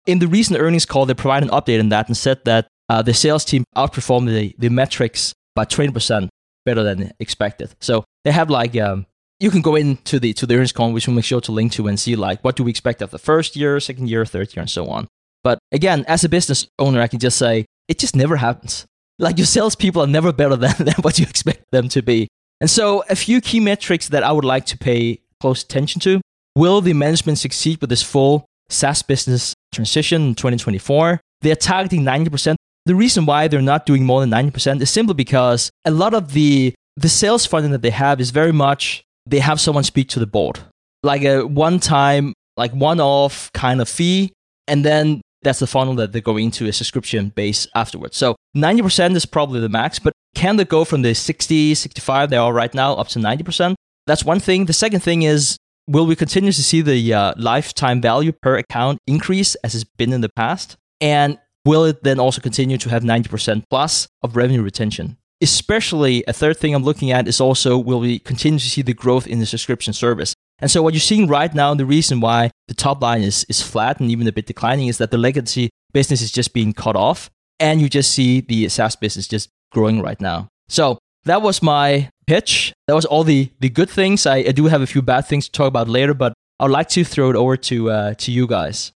[0.07, 3.03] In the recent earnings call, they provided an update on that and said that uh,
[3.03, 6.29] the sales team outperformed the, the metrics by 20%.
[6.67, 7.75] better than expected.
[7.81, 9.07] So they have like um,
[9.39, 11.73] you can go into the to the earnings call, which we'll make sure to link
[11.73, 14.55] to and see like what do we expect of the first year, second year, third
[14.55, 15.09] year, and so on.
[15.43, 18.87] But again, as a business owner, I can just say it just never happens.
[19.21, 22.27] Like your salespeople are never better than, than what you expect them to be.
[22.61, 26.21] And so, a few key metrics that I would like to pay close attention to.
[26.57, 31.21] Will the management succeed with this full SaaS business transition in 2024?
[31.41, 32.57] They're targeting 90%.
[32.87, 36.33] The reason why they're not doing more than 90% is simply because a lot of
[36.33, 40.19] the, the sales funding that they have is very much they have someone speak to
[40.19, 40.59] the board,
[41.03, 44.33] like a one time, like one off kind of fee.
[44.67, 48.17] And then that's the funnel that they go into a subscription base afterwards.
[48.17, 52.37] So 90% is probably the max, but can they go from the 60, 65 they
[52.37, 53.75] are right now up to 90%?
[54.07, 54.67] That's one thing.
[54.67, 58.99] The second thing is, will we continue to see the uh, lifetime value per account
[59.07, 60.77] increase as it's been in the past?
[61.01, 65.17] And will it then also continue to have 90% plus of revenue retention?
[65.43, 68.93] Especially a third thing I'm looking at is also will we continue to see the
[68.93, 70.35] growth in the subscription service?
[70.61, 73.45] And so what you're seeing right now, and the reason why the top line is,
[73.49, 76.73] is flat and even a bit declining is that the legacy business is just being
[76.73, 77.31] cut off.
[77.59, 80.49] And you just see the SaaS business just growing right now.
[80.69, 82.73] So that was my pitch.
[82.87, 84.27] That was all the, the good things.
[84.27, 86.89] I, I do have a few bad things to talk about later, but I'd like
[86.91, 88.93] to throw it over to, uh, to you guys.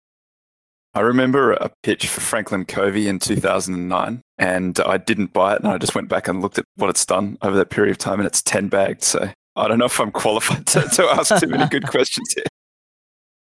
[0.94, 5.62] I remember a pitch for Franklin Covey in 2009, and I didn't buy it.
[5.62, 7.98] And I just went back and looked at what it's done over that period of
[7.98, 9.04] time, and it's 10 bagged.
[9.04, 9.30] So
[9.62, 12.46] I don't know if I'm qualified to, to ask too many good questions here.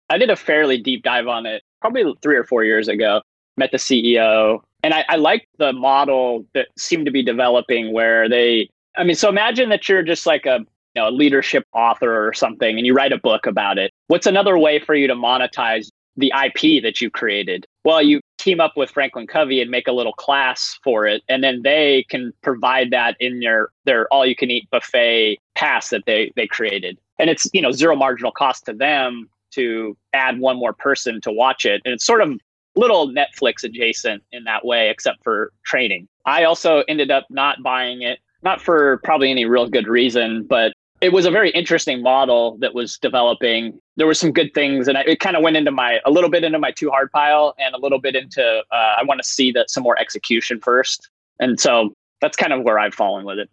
[0.09, 3.21] I did a fairly deep dive on it probably three or four years ago.
[3.59, 8.29] Met the CEO, and I, I liked the model that seemed to be developing where
[8.29, 10.59] they, I mean, so imagine that you're just like a,
[10.95, 13.91] you know, a leadership author or something and you write a book about it.
[14.09, 17.67] What's another way for you to monetize the IP that you created?
[17.85, 21.43] Well, you team up with Franklin Covey and make a little class for it, and
[21.43, 26.05] then they can provide that in their their all you can eat buffet pass that
[26.07, 26.99] they they created.
[27.19, 31.33] And it's you know zero marginal cost to them to add one more person to
[31.33, 32.39] watch it, and it's sort of
[32.77, 36.07] little Netflix adjacent in that way, except for training.
[36.25, 40.73] I also ended up not buying it, not for probably any real good reason, but
[41.01, 43.79] it was a very interesting model that was developing.
[43.97, 46.31] There were some good things, and I, it kind of went into my a little
[46.31, 49.29] bit into my too hard pile, and a little bit into uh, I want to
[49.29, 51.09] see that some more execution first.
[51.39, 53.51] And so that's kind of where I've fallen with it.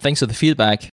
[0.00, 0.88] Thanks for the feedback.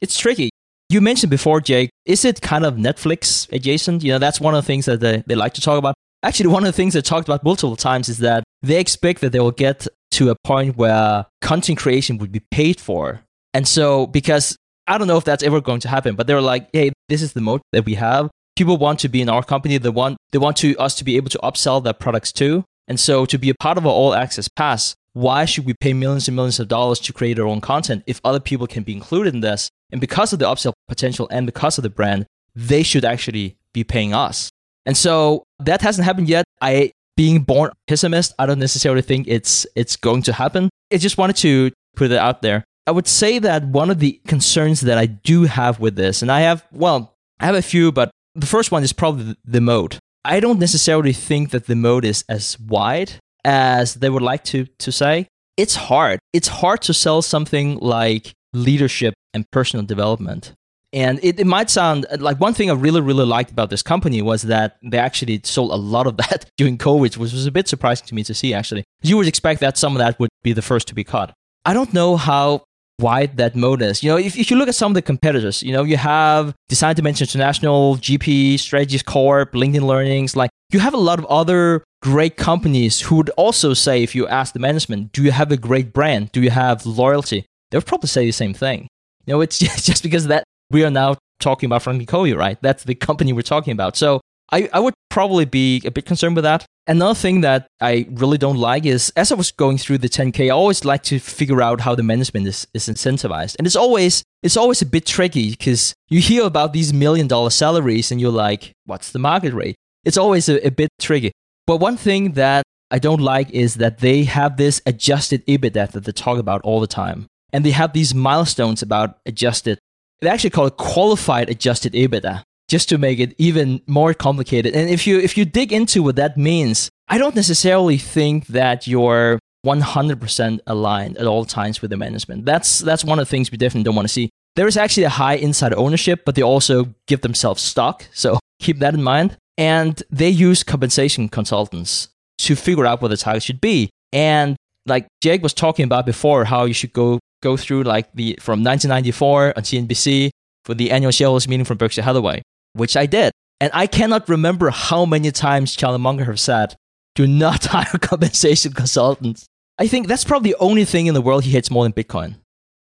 [0.00, 0.50] It's tricky.
[0.88, 4.02] You mentioned before, Jake, is it kind of Netflix adjacent?
[4.02, 5.94] You know, that's one of the things that they, they like to talk about.
[6.22, 9.32] Actually, one of the things they talked about multiple times is that they expect that
[9.32, 13.20] they will get to a point where content creation would be paid for.
[13.52, 14.56] And so, because
[14.86, 17.32] I don't know if that's ever going to happen, but they're like, hey, this is
[17.32, 18.30] the moat that we have.
[18.56, 19.78] People want to be in our company.
[19.78, 22.64] They want they want to us to be able to upsell their products too.
[22.88, 25.92] And so to be a part of our all access pass, why should we pay
[25.92, 28.92] millions and millions of dollars to create our own content if other people can be
[28.92, 29.68] included in this?
[29.90, 33.84] And because of the upsell potential and because of the brand, they should actually be
[33.84, 34.50] paying us.
[34.84, 36.44] And so that hasn't happened yet.
[36.60, 40.70] I being born pessimist, I don't necessarily think it's it's going to happen.
[40.92, 42.64] I just wanted to put it out there.
[42.86, 46.30] I would say that one of the concerns that I do have with this, and
[46.30, 49.98] I have, well, I have a few, but the first one is probably the moat.
[50.24, 53.12] I don't necessarily think that the moat is as wide
[53.44, 55.26] as they would like to, to say.
[55.56, 56.20] It's hard.
[56.32, 60.52] It's hard to sell something like leadership and personal development.
[60.92, 63.82] And it, it might sound uh, like one thing I really, really liked about this
[63.82, 67.52] company was that they actually sold a lot of that during COVID, which was a
[67.52, 68.84] bit surprising to me to see, actually.
[69.02, 71.32] You would expect that some of that would be the first to be cut.
[71.64, 72.64] I don't know how
[72.98, 74.02] wide that moat is.
[74.02, 76.54] You know, if, if you look at some of the competitors, you know, you have
[76.68, 81.84] Design Dimension International, GP, Strategies Corp, LinkedIn Learnings, like you have a lot of other
[82.02, 85.56] great companies who would also say, if you ask the management, do you have a
[85.56, 86.32] great brand?
[86.32, 87.44] Do you have loyalty?
[87.70, 88.88] They would probably say the same thing.
[89.26, 92.58] You know, it's just, just because that we are now talking about Franklin Covey, right?
[92.62, 93.96] That's the company we're talking about.
[93.96, 94.20] So
[94.52, 96.66] I, I would probably be a bit concerned with that.
[96.86, 100.46] Another thing that I really don't like is as I was going through the 10K,
[100.46, 103.56] I always like to figure out how the management is, is incentivized.
[103.58, 107.50] And it's always it's always a bit tricky because you hear about these million dollar
[107.50, 109.74] salaries and you're like, what's the market rate?
[110.04, 111.32] It's always a, a bit tricky.
[111.66, 116.04] But one thing that I don't like is that they have this adjusted EBITDA that
[116.04, 117.26] they talk about all the time.
[117.52, 119.78] And they have these milestones about adjusted
[120.20, 124.74] they actually call it qualified adjusted EBITDA just to make it even more complicated.
[124.74, 128.86] And if you if you dig into what that means, I don't necessarily think that
[128.86, 132.44] you're 100% aligned at all times with the management.
[132.44, 134.30] That's that's one of the things we definitely don't want to see.
[134.54, 138.06] There is actually a high inside ownership, but they also give themselves stock.
[138.12, 139.36] So keep that in mind.
[139.58, 142.08] And they use compensation consultants
[142.38, 143.90] to figure out what the target should be.
[144.12, 144.56] And
[144.86, 148.62] like Jake was talking about before, how you should go go through like the from
[148.62, 150.30] 1994 on CNBC
[150.64, 152.42] for the annual shareholders meeting from Berkshire Hathaway,
[152.76, 153.32] which I did.
[153.60, 156.74] And I cannot remember how many times Charlie Munger have said,
[157.14, 159.46] do not hire compensation consultants.
[159.78, 162.36] I think that's probably the only thing in the world he hates more than Bitcoin.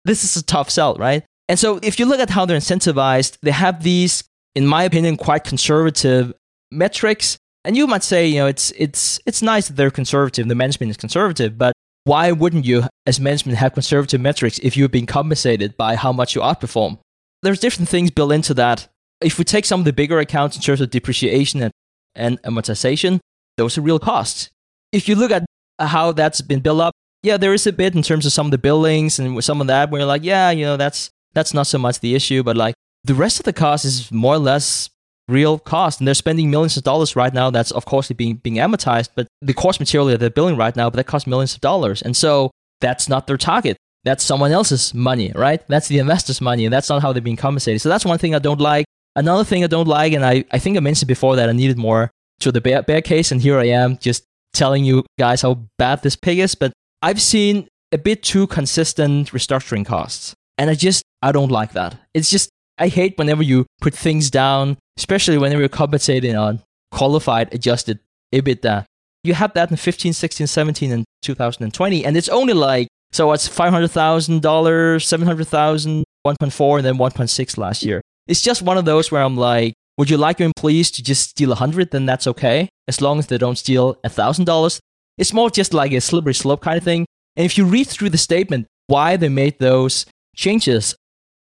[0.05, 1.23] This is a tough sell, right?
[1.49, 4.23] And so if you look at how they're incentivized, they have these,
[4.55, 6.33] in my opinion, quite conservative
[6.71, 7.38] metrics.
[7.63, 10.89] And you might say, you know, it's it's it's nice that they're conservative, the management
[10.91, 11.73] is conservative, but
[12.05, 16.35] why wouldn't you, as management, have conservative metrics if you're being compensated by how much
[16.35, 16.99] you outperform?
[17.43, 18.88] There's different things built into that.
[19.22, 21.72] If we take some of the bigger accounts in terms of depreciation and,
[22.15, 23.20] and amortization,
[23.57, 24.49] those are real costs.
[24.91, 25.45] If you look at
[25.80, 26.93] how that's been built up,
[27.24, 29.68] yeah, there is a bit in terms of some of the billings and some of
[29.68, 32.55] that where you're like, yeah, you know, that's that's not so much the issue, but
[32.55, 34.89] like the rest of the cost is more or less
[35.28, 35.99] real cost.
[35.99, 37.49] And they're spending millions of dollars right now.
[37.49, 40.89] That's of course being being amortized, but the course material that they're billing right now,
[40.89, 42.01] but that costs millions of dollars.
[42.01, 42.51] And so
[42.82, 43.78] that's not their target.
[44.03, 45.61] That's someone else's money, right?
[45.68, 47.82] That's the investor's money, and that's not how they're being compensated.
[47.82, 48.86] So that's one thing I don't like.
[49.18, 51.78] Another thing I don't like, and I, I think I mentioned before that I needed
[51.78, 55.65] more to the bear, bear case, and here I am just telling you guys how
[55.80, 60.36] bad this pig is, but I've seen a bit too consistent restructuring costs.
[60.59, 61.97] And I just, I don't like that.
[62.13, 66.61] It's just, I hate whenever you put things down, especially whenever you're compensating on
[66.91, 67.99] qualified adjusted
[68.34, 68.86] EBITDA.
[69.24, 72.05] You had that in 15, 16, 17, and 2020.
[72.05, 78.01] And it's only like, so it's $500,000, 700,000, 1.4, and then 1.6 last year.
[78.28, 81.30] It's just one of those where I'm like, would you like your employees to just
[81.30, 81.91] steal a hundred?
[81.91, 84.80] Then that's okay, as long as they don't steal a thousand dollars.
[85.17, 87.05] It's more just like a slippery slope kind of thing.
[87.36, 90.05] And if you read through the statement, why they made those
[90.36, 90.95] changes,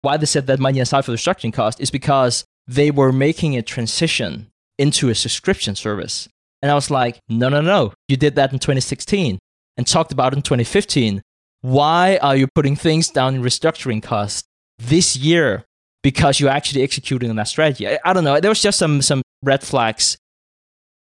[0.03, 3.57] why they set that money aside for the restructuring cost, is because they were making
[3.57, 6.29] a transition into a subscription service.
[6.61, 7.93] And I was like, no, no, no.
[8.09, 9.39] You did that in 2016
[9.77, 11.23] and talked about in 2015.
[11.63, 14.45] Why are you putting things down in restructuring costs
[14.79, 15.65] this year
[16.03, 17.89] because you're actually executing on that strategy?
[17.89, 18.41] I, I don't know.
[18.41, 20.17] There was just some, some red flags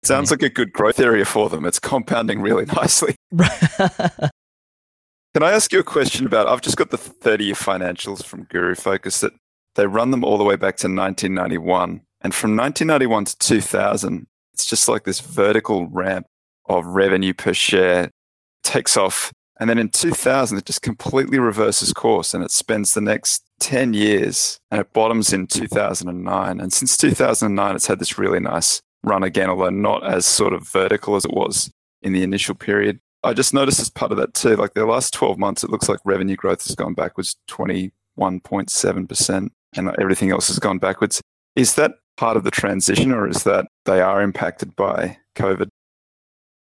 [0.02, 1.66] Sounds like a good growth area for them.
[1.66, 3.14] It's compounding really nicely.
[3.38, 6.48] Can I ask you a question about?
[6.48, 9.32] I've just got the 30 year financials from GuruFocus that
[9.74, 12.00] they run them all the way back to 1991.
[12.22, 16.26] And from 1991 to 2000, it's just like this vertical ramp
[16.66, 18.10] of revenue per share
[18.62, 19.30] takes off.
[19.60, 23.94] And then in 2000, it just completely reverses course and it spends the next 10
[23.94, 26.60] years and it bottoms in 2009.
[26.60, 30.68] And since 2009, it's had this really nice run again, although not as sort of
[30.68, 31.70] vertical as it was
[32.02, 33.00] in the initial period.
[33.22, 35.88] I just noticed as part of that too, like the last 12 months, it looks
[35.88, 41.20] like revenue growth has gone backwards 21.7% and everything else has gone backwards.
[41.54, 45.68] Is that part of the transition or is that they are impacted by COVID?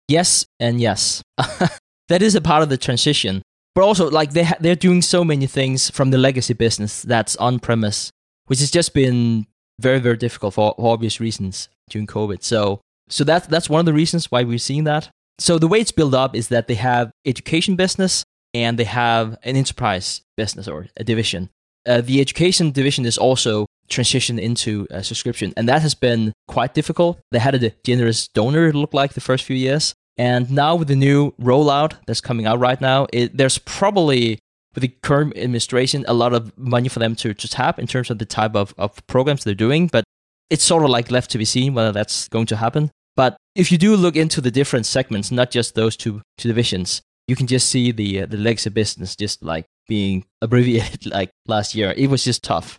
[0.09, 1.23] Yes, and yes.
[2.09, 3.43] that is a part of the transition.
[3.77, 7.37] But also, like they ha- they're doing so many things from the legacy business that's
[7.37, 8.11] on premise,
[8.47, 9.47] which has just been
[9.79, 12.43] very very difficult for, for obvious reasons during COVID.
[12.43, 15.11] So so that's that's one of the reasons why we're seeing that.
[15.39, 18.25] So the way it's built up is that they have education business
[18.55, 21.51] and they have an enterprise business or a division.
[21.87, 26.73] Uh, the education division is also transitioned into a subscription, and that has been quite
[26.73, 27.21] difficult.
[27.31, 29.95] They had a generous donor, it looked like, the first few years.
[30.19, 34.39] And now with the new rollout that's coming out right now, it, there's probably,
[34.75, 38.11] with the current administration, a lot of money for them to, to tap in terms
[38.11, 39.89] of the type of, of programs they're doing.
[39.89, 40.05] But
[40.49, 42.91] it's sort of like left to be seen whether that's going to happen.
[43.17, 47.03] But if you do look into the different segments, not just those two, two divisions,
[47.27, 51.75] you can just see the uh, the legacy business just like being abbreviated like last
[51.75, 51.93] year.
[51.97, 52.79] It was just tough.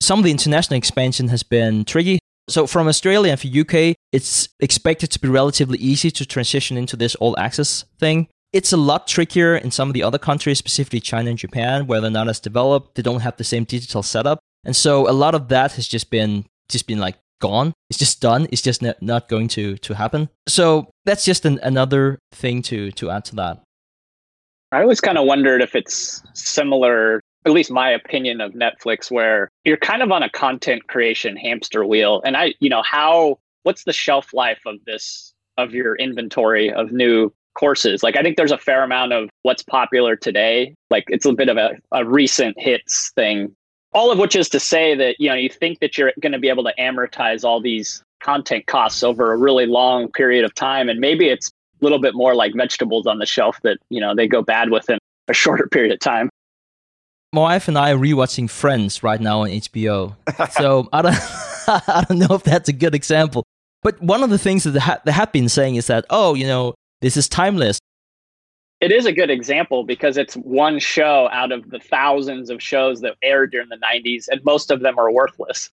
[0.00, 2.18] Some of the international expansion has been tricky.
[2.48, 6.96] So from Australia and for UK, it's expected to be relatively easy to transition into
[6.96, 8.28] this all access thing.
[8.52, 12.00] It's a lot trickier in some of the other countries, specifically China and Japan, where
[12.00, 12.94] they're not as developed.
[12.94, 14.38] They don't have the same digital setup.
[14.64, 17.72] And so a lot of that has just been just been like gone.
[17.90, 18.46] It's just done.
[18.50, 20.28] It's just not going to to happen.
[20.48, 23.62] So that's just an, another thing to to add to that.
[24.72, 29.50] I always kind of wondered if it's similar, at least my opinion of Netflix, where
[29.64, 32.20] you're kind of on a content creation hamster wheel.
[32.24, 36.92] And I, you know, how what's the shelf life of this of your inventory of
[36.92, 38.02] new courses?
[38.02, 40.74] Like I think there's a fair amount of what's popular today.
[40.90, 43.54] Like it's a bit of a, a recent hits thing
[43.96, 46.38] all of which is to say that you know you think that you're going to
[46.38, 50.88] be able to amortize all these content costs over a really long period of time
[50.88, 54.14] and maybe it's a little bit more like vegetables on the shelf that you know
[54.14, 56.28] they go bad within a shorter period of time
[57.32, 60.14] my wife and i are rewatching friends right now on hbo
[60.52, 61.14] so i don't
[61.68, 63.44] i don't know if that's a good example.
[63.82, 66.34] But one of the things that they, ha- they have been saying is that oh
[66.34, 67.78] you know this is timeless.
[68.80, 73.00] It is a good example because it's one show out of the thousands of shows
[73.00, 75.70] that aired during the 90s and most of them are worthless.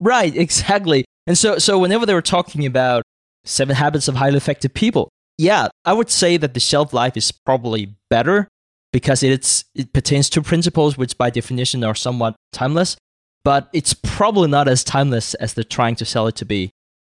[0.00, 1.04] Right exactly.
[1.26, 3.02] And so so whenever they were talking about
[3.44, 7.32] seven habits of highly effective people yeah i would say that the shelf life is
[7.32, 8.48] probably better
[8.94, 12.96] because it's it pertains to principles which by definition are somewhat timeless
[13.42, 16.70] but it's probably not as timeless as they're trying to sell it to be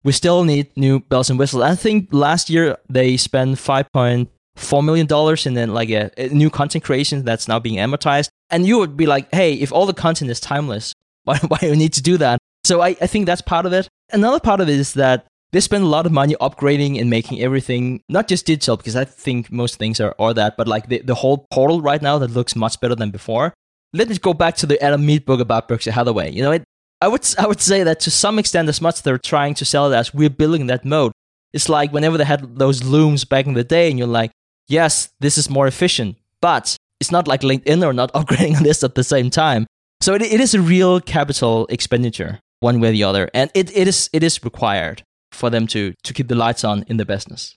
[0.04, 4.28] we still need new bells and whistles i think last year they spent five point
[4.58, 8.30] four million dollars and then like a, a, new content creation that's now being amortized.
[8.50, 11.68] And you would be like, hey, if all the content is timeless, why, why do
[11.68, 12.40] you need to do that?
[12.66, 13.88] So I, I think that's part of it.
[14.12, 17.42] Another part of it is that they spend a lot of money upgrading and making
[17.42, 21.00] everything not just digital because I think most things are, are that, but like the,
[21.00, 23.54] the whole portal right now that looks much better than before.
[23.94, 26.32] Let us go back to the Adam Mead book about Berkshire Hathaway.
[26.32, 26.64] You know, it,
[27.00, 29.66] I would I would say that to some extent, as much as they're trying to
[29.66, 31.14] sell it as we're building that moat.
[31.54, 34.32] It's like whenever they had those looms back in the day, and you're like,
[34.68, 38.84] yes, this is more efficient, but it's not like LinkedIn or not upgrading on this
[38.84, 39.66] at the same time.
[40.02, 43.76] So it, it is a real capital expenditure, one way or the other, and it,
[43.76, 45.04] it is it is required
[45.38, 47.56] for them to to keep the lights on in the business.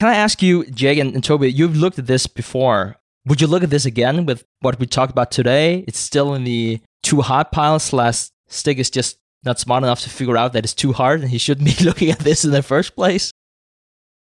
[0.00, 2.96] Can I ask you, Jake and, and Toby, you've looked at this before.
[3.26, 5.84] Would you look at this again with what we talked about today?
[5.88, 10.10] It's still in the too hard pile slash Stig is just not smart enough to
[10.10, 12.62] figure out that it's too hard and he shouldn't be looking at this in the
[12.62, 13.30] first place?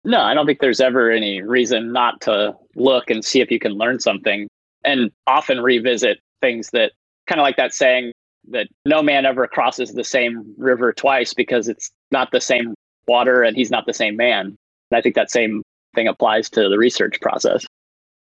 [0.04, 3.58] No, I don't think there's ever any reason not to look and see if you
[3.58, 4.48] can learn something
[4.84, 6.92] and often revisit things that
[7.26, 8.12] kind of like that saying
[8.50, 12.74] that no man ever crosses the same river twice because it's not the same
[13.06, 14.56] water and he's not the same man.
[14.90, 15.62] And I think that same
[15.94, 17.66] thing applies to the research process.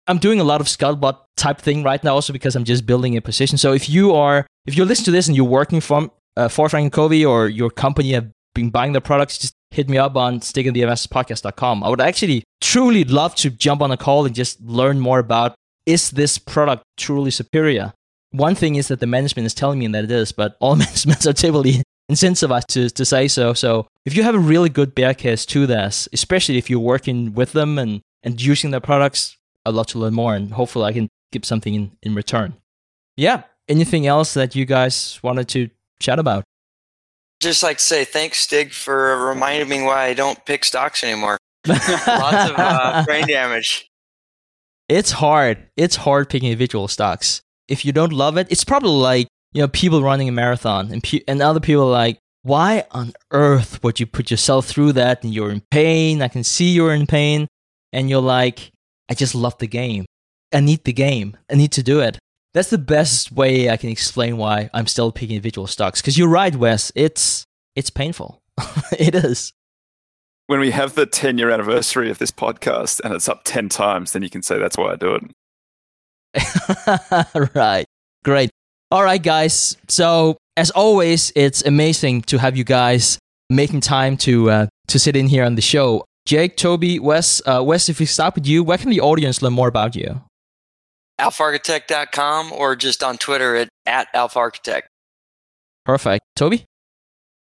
[0.06, 3.16] I'm doing a lot of scuttlebutt type thing right now also because I'm just building
[3.16, 3.56] a position.
[3.56, 6.68] So if you are if you listen to this and you're working from uh, for
[6.68, 10.40] Franklin Covey or your company have been buying their products, just hit me up on
[10.40, 11.82] stigandtheinvestorspodcast.com.
[11.82, 15.54] I would actually truly love to jump on a call and just learn more about
[15.86, 17.92] is this product truly superior?
[18.34, 21.26] One thing is that the management is telling me that it is, but all managements
[21.26, 23.54] are typically incentivized to, to say so.
[23.54, 27.34] So if you have a really good bear case to this, especially if you're working
[27.34, 30.92] with them and, and using their products, I'd love to learn more and hopefully I
[30.92, 32.54] can give something in, in return.
[33.16, 33.44] Yeah.
[33.68, 35.70] Anything else that you guys wanted to
[36.00, 36.44] chat about?
[37.44, 41.38] just like to say thanks, Stig, for reminding me why I don't pick stocks anymore.
[41.66, 43.88] Lots of uh, brain damage.
[44.88, 45.68] It's hard.
[45.76, 47.42] It's hard picking individual stocks.
[47.68, 51.02] If you don't love it, it's probably like you know people running a marathon, and
[51.02, 55.24] pe- and other people are like, why on earth would you put yourself through that?
[55.24, 56.22] And you're in pain.
[56.22, 57.48] I can see you're in pain,
[57.92, 58.70] and you're like,
[59.08, 60.04] I just love the game.
[60.52, 61.36] I need the game.
[61.50, 62.18] I need to do it.
[62.52, 66.00] That's the best way I can explain why I'm still picking individual stocks.
[66.00, 66.92] Because you're right, Wes.
[66.94, 67.44] It's
[67.74, 68.40] it's painful.
[68.98, 69.52] it is.
[70.46, 74.12] When we have the 10 year anniversary of this podcast and it's up 10 times,
[74.12, 75.22] then you can say that's why I do it.
[77.54, 77.84] right.
[78.24, 78.50] Great.
[78.90, 79.76] All right, guys.
[79.88, 83.18] So as always, it's amazing to have you guys
[83.50, 86.04] making time to uh, to sit in here on the show.
[86.26, 89.52] Jake, Toby, Wes, uh, Wes, if we start with you, where can the audience learn
[89.52, 90.22] more about you?
[91.20, 94.82] alphaarchitect.com or just on Twitter at, at alphaarchitect.
[95.84, 96.24] Perfect.
[96.34, 96.64] Toby?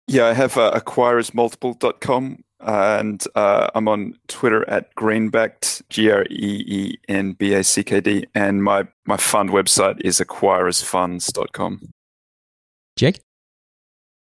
[0.09, 6.65] Yeah, I have uh, acquirersmultiple.com and uh, I'm on Twitter at greenbacked, G R E
[6.67, 11.93] E N B A C K D, and my, my fund website is acquirersfunds.com.
[12.97, 13.21] Jake?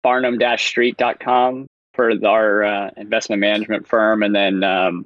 [0.06, 5.06] Farnam-street.com for our uh, investment management firm, and then um,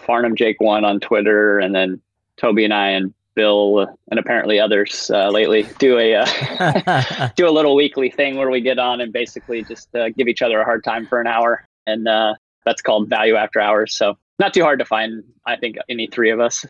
[0.00, 2.00] Farnam Jake One on Twitter, and then
[2.36, 7.50] Toby and I and Bill and apparently others uh, lately do a uh, do a
[7.50, 10.64] little weekly thing where we get on and basically just uh, give each other a
[10.64, 12.34] hard time for an hour, and uh,
[12.64, 13.94] that's called Value After Hours.
[13.94, 15.22] So not too hard to find.
[15.46, 16.64] I think any three of us.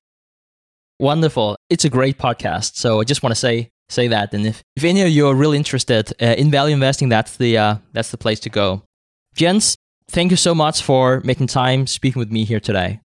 [0.99, 1.57] Wonderful!
[1.71, 2.77] It's a great podcast.
[2.77, 5.35] So I just want to say say that, and if if any of you are
[5.35, 8.83] really interested uh, in value investing, that's the uh, that's the place to go.
[9.35, 9.77] Jens,
[10.09, 13.01] thank you so much for making time speaking with me here today.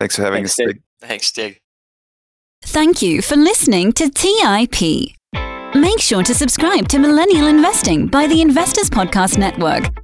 [0.00, 0.82] Thanks for having Thanks, us, Stig.
[1.00, 1.58] Thanks, Stig.
[2.62, 5.14] Thank you for listening to TIP.
[5.74, 10.03] Make sure to subscribe to Millennial Investing by the Investors Podcast Network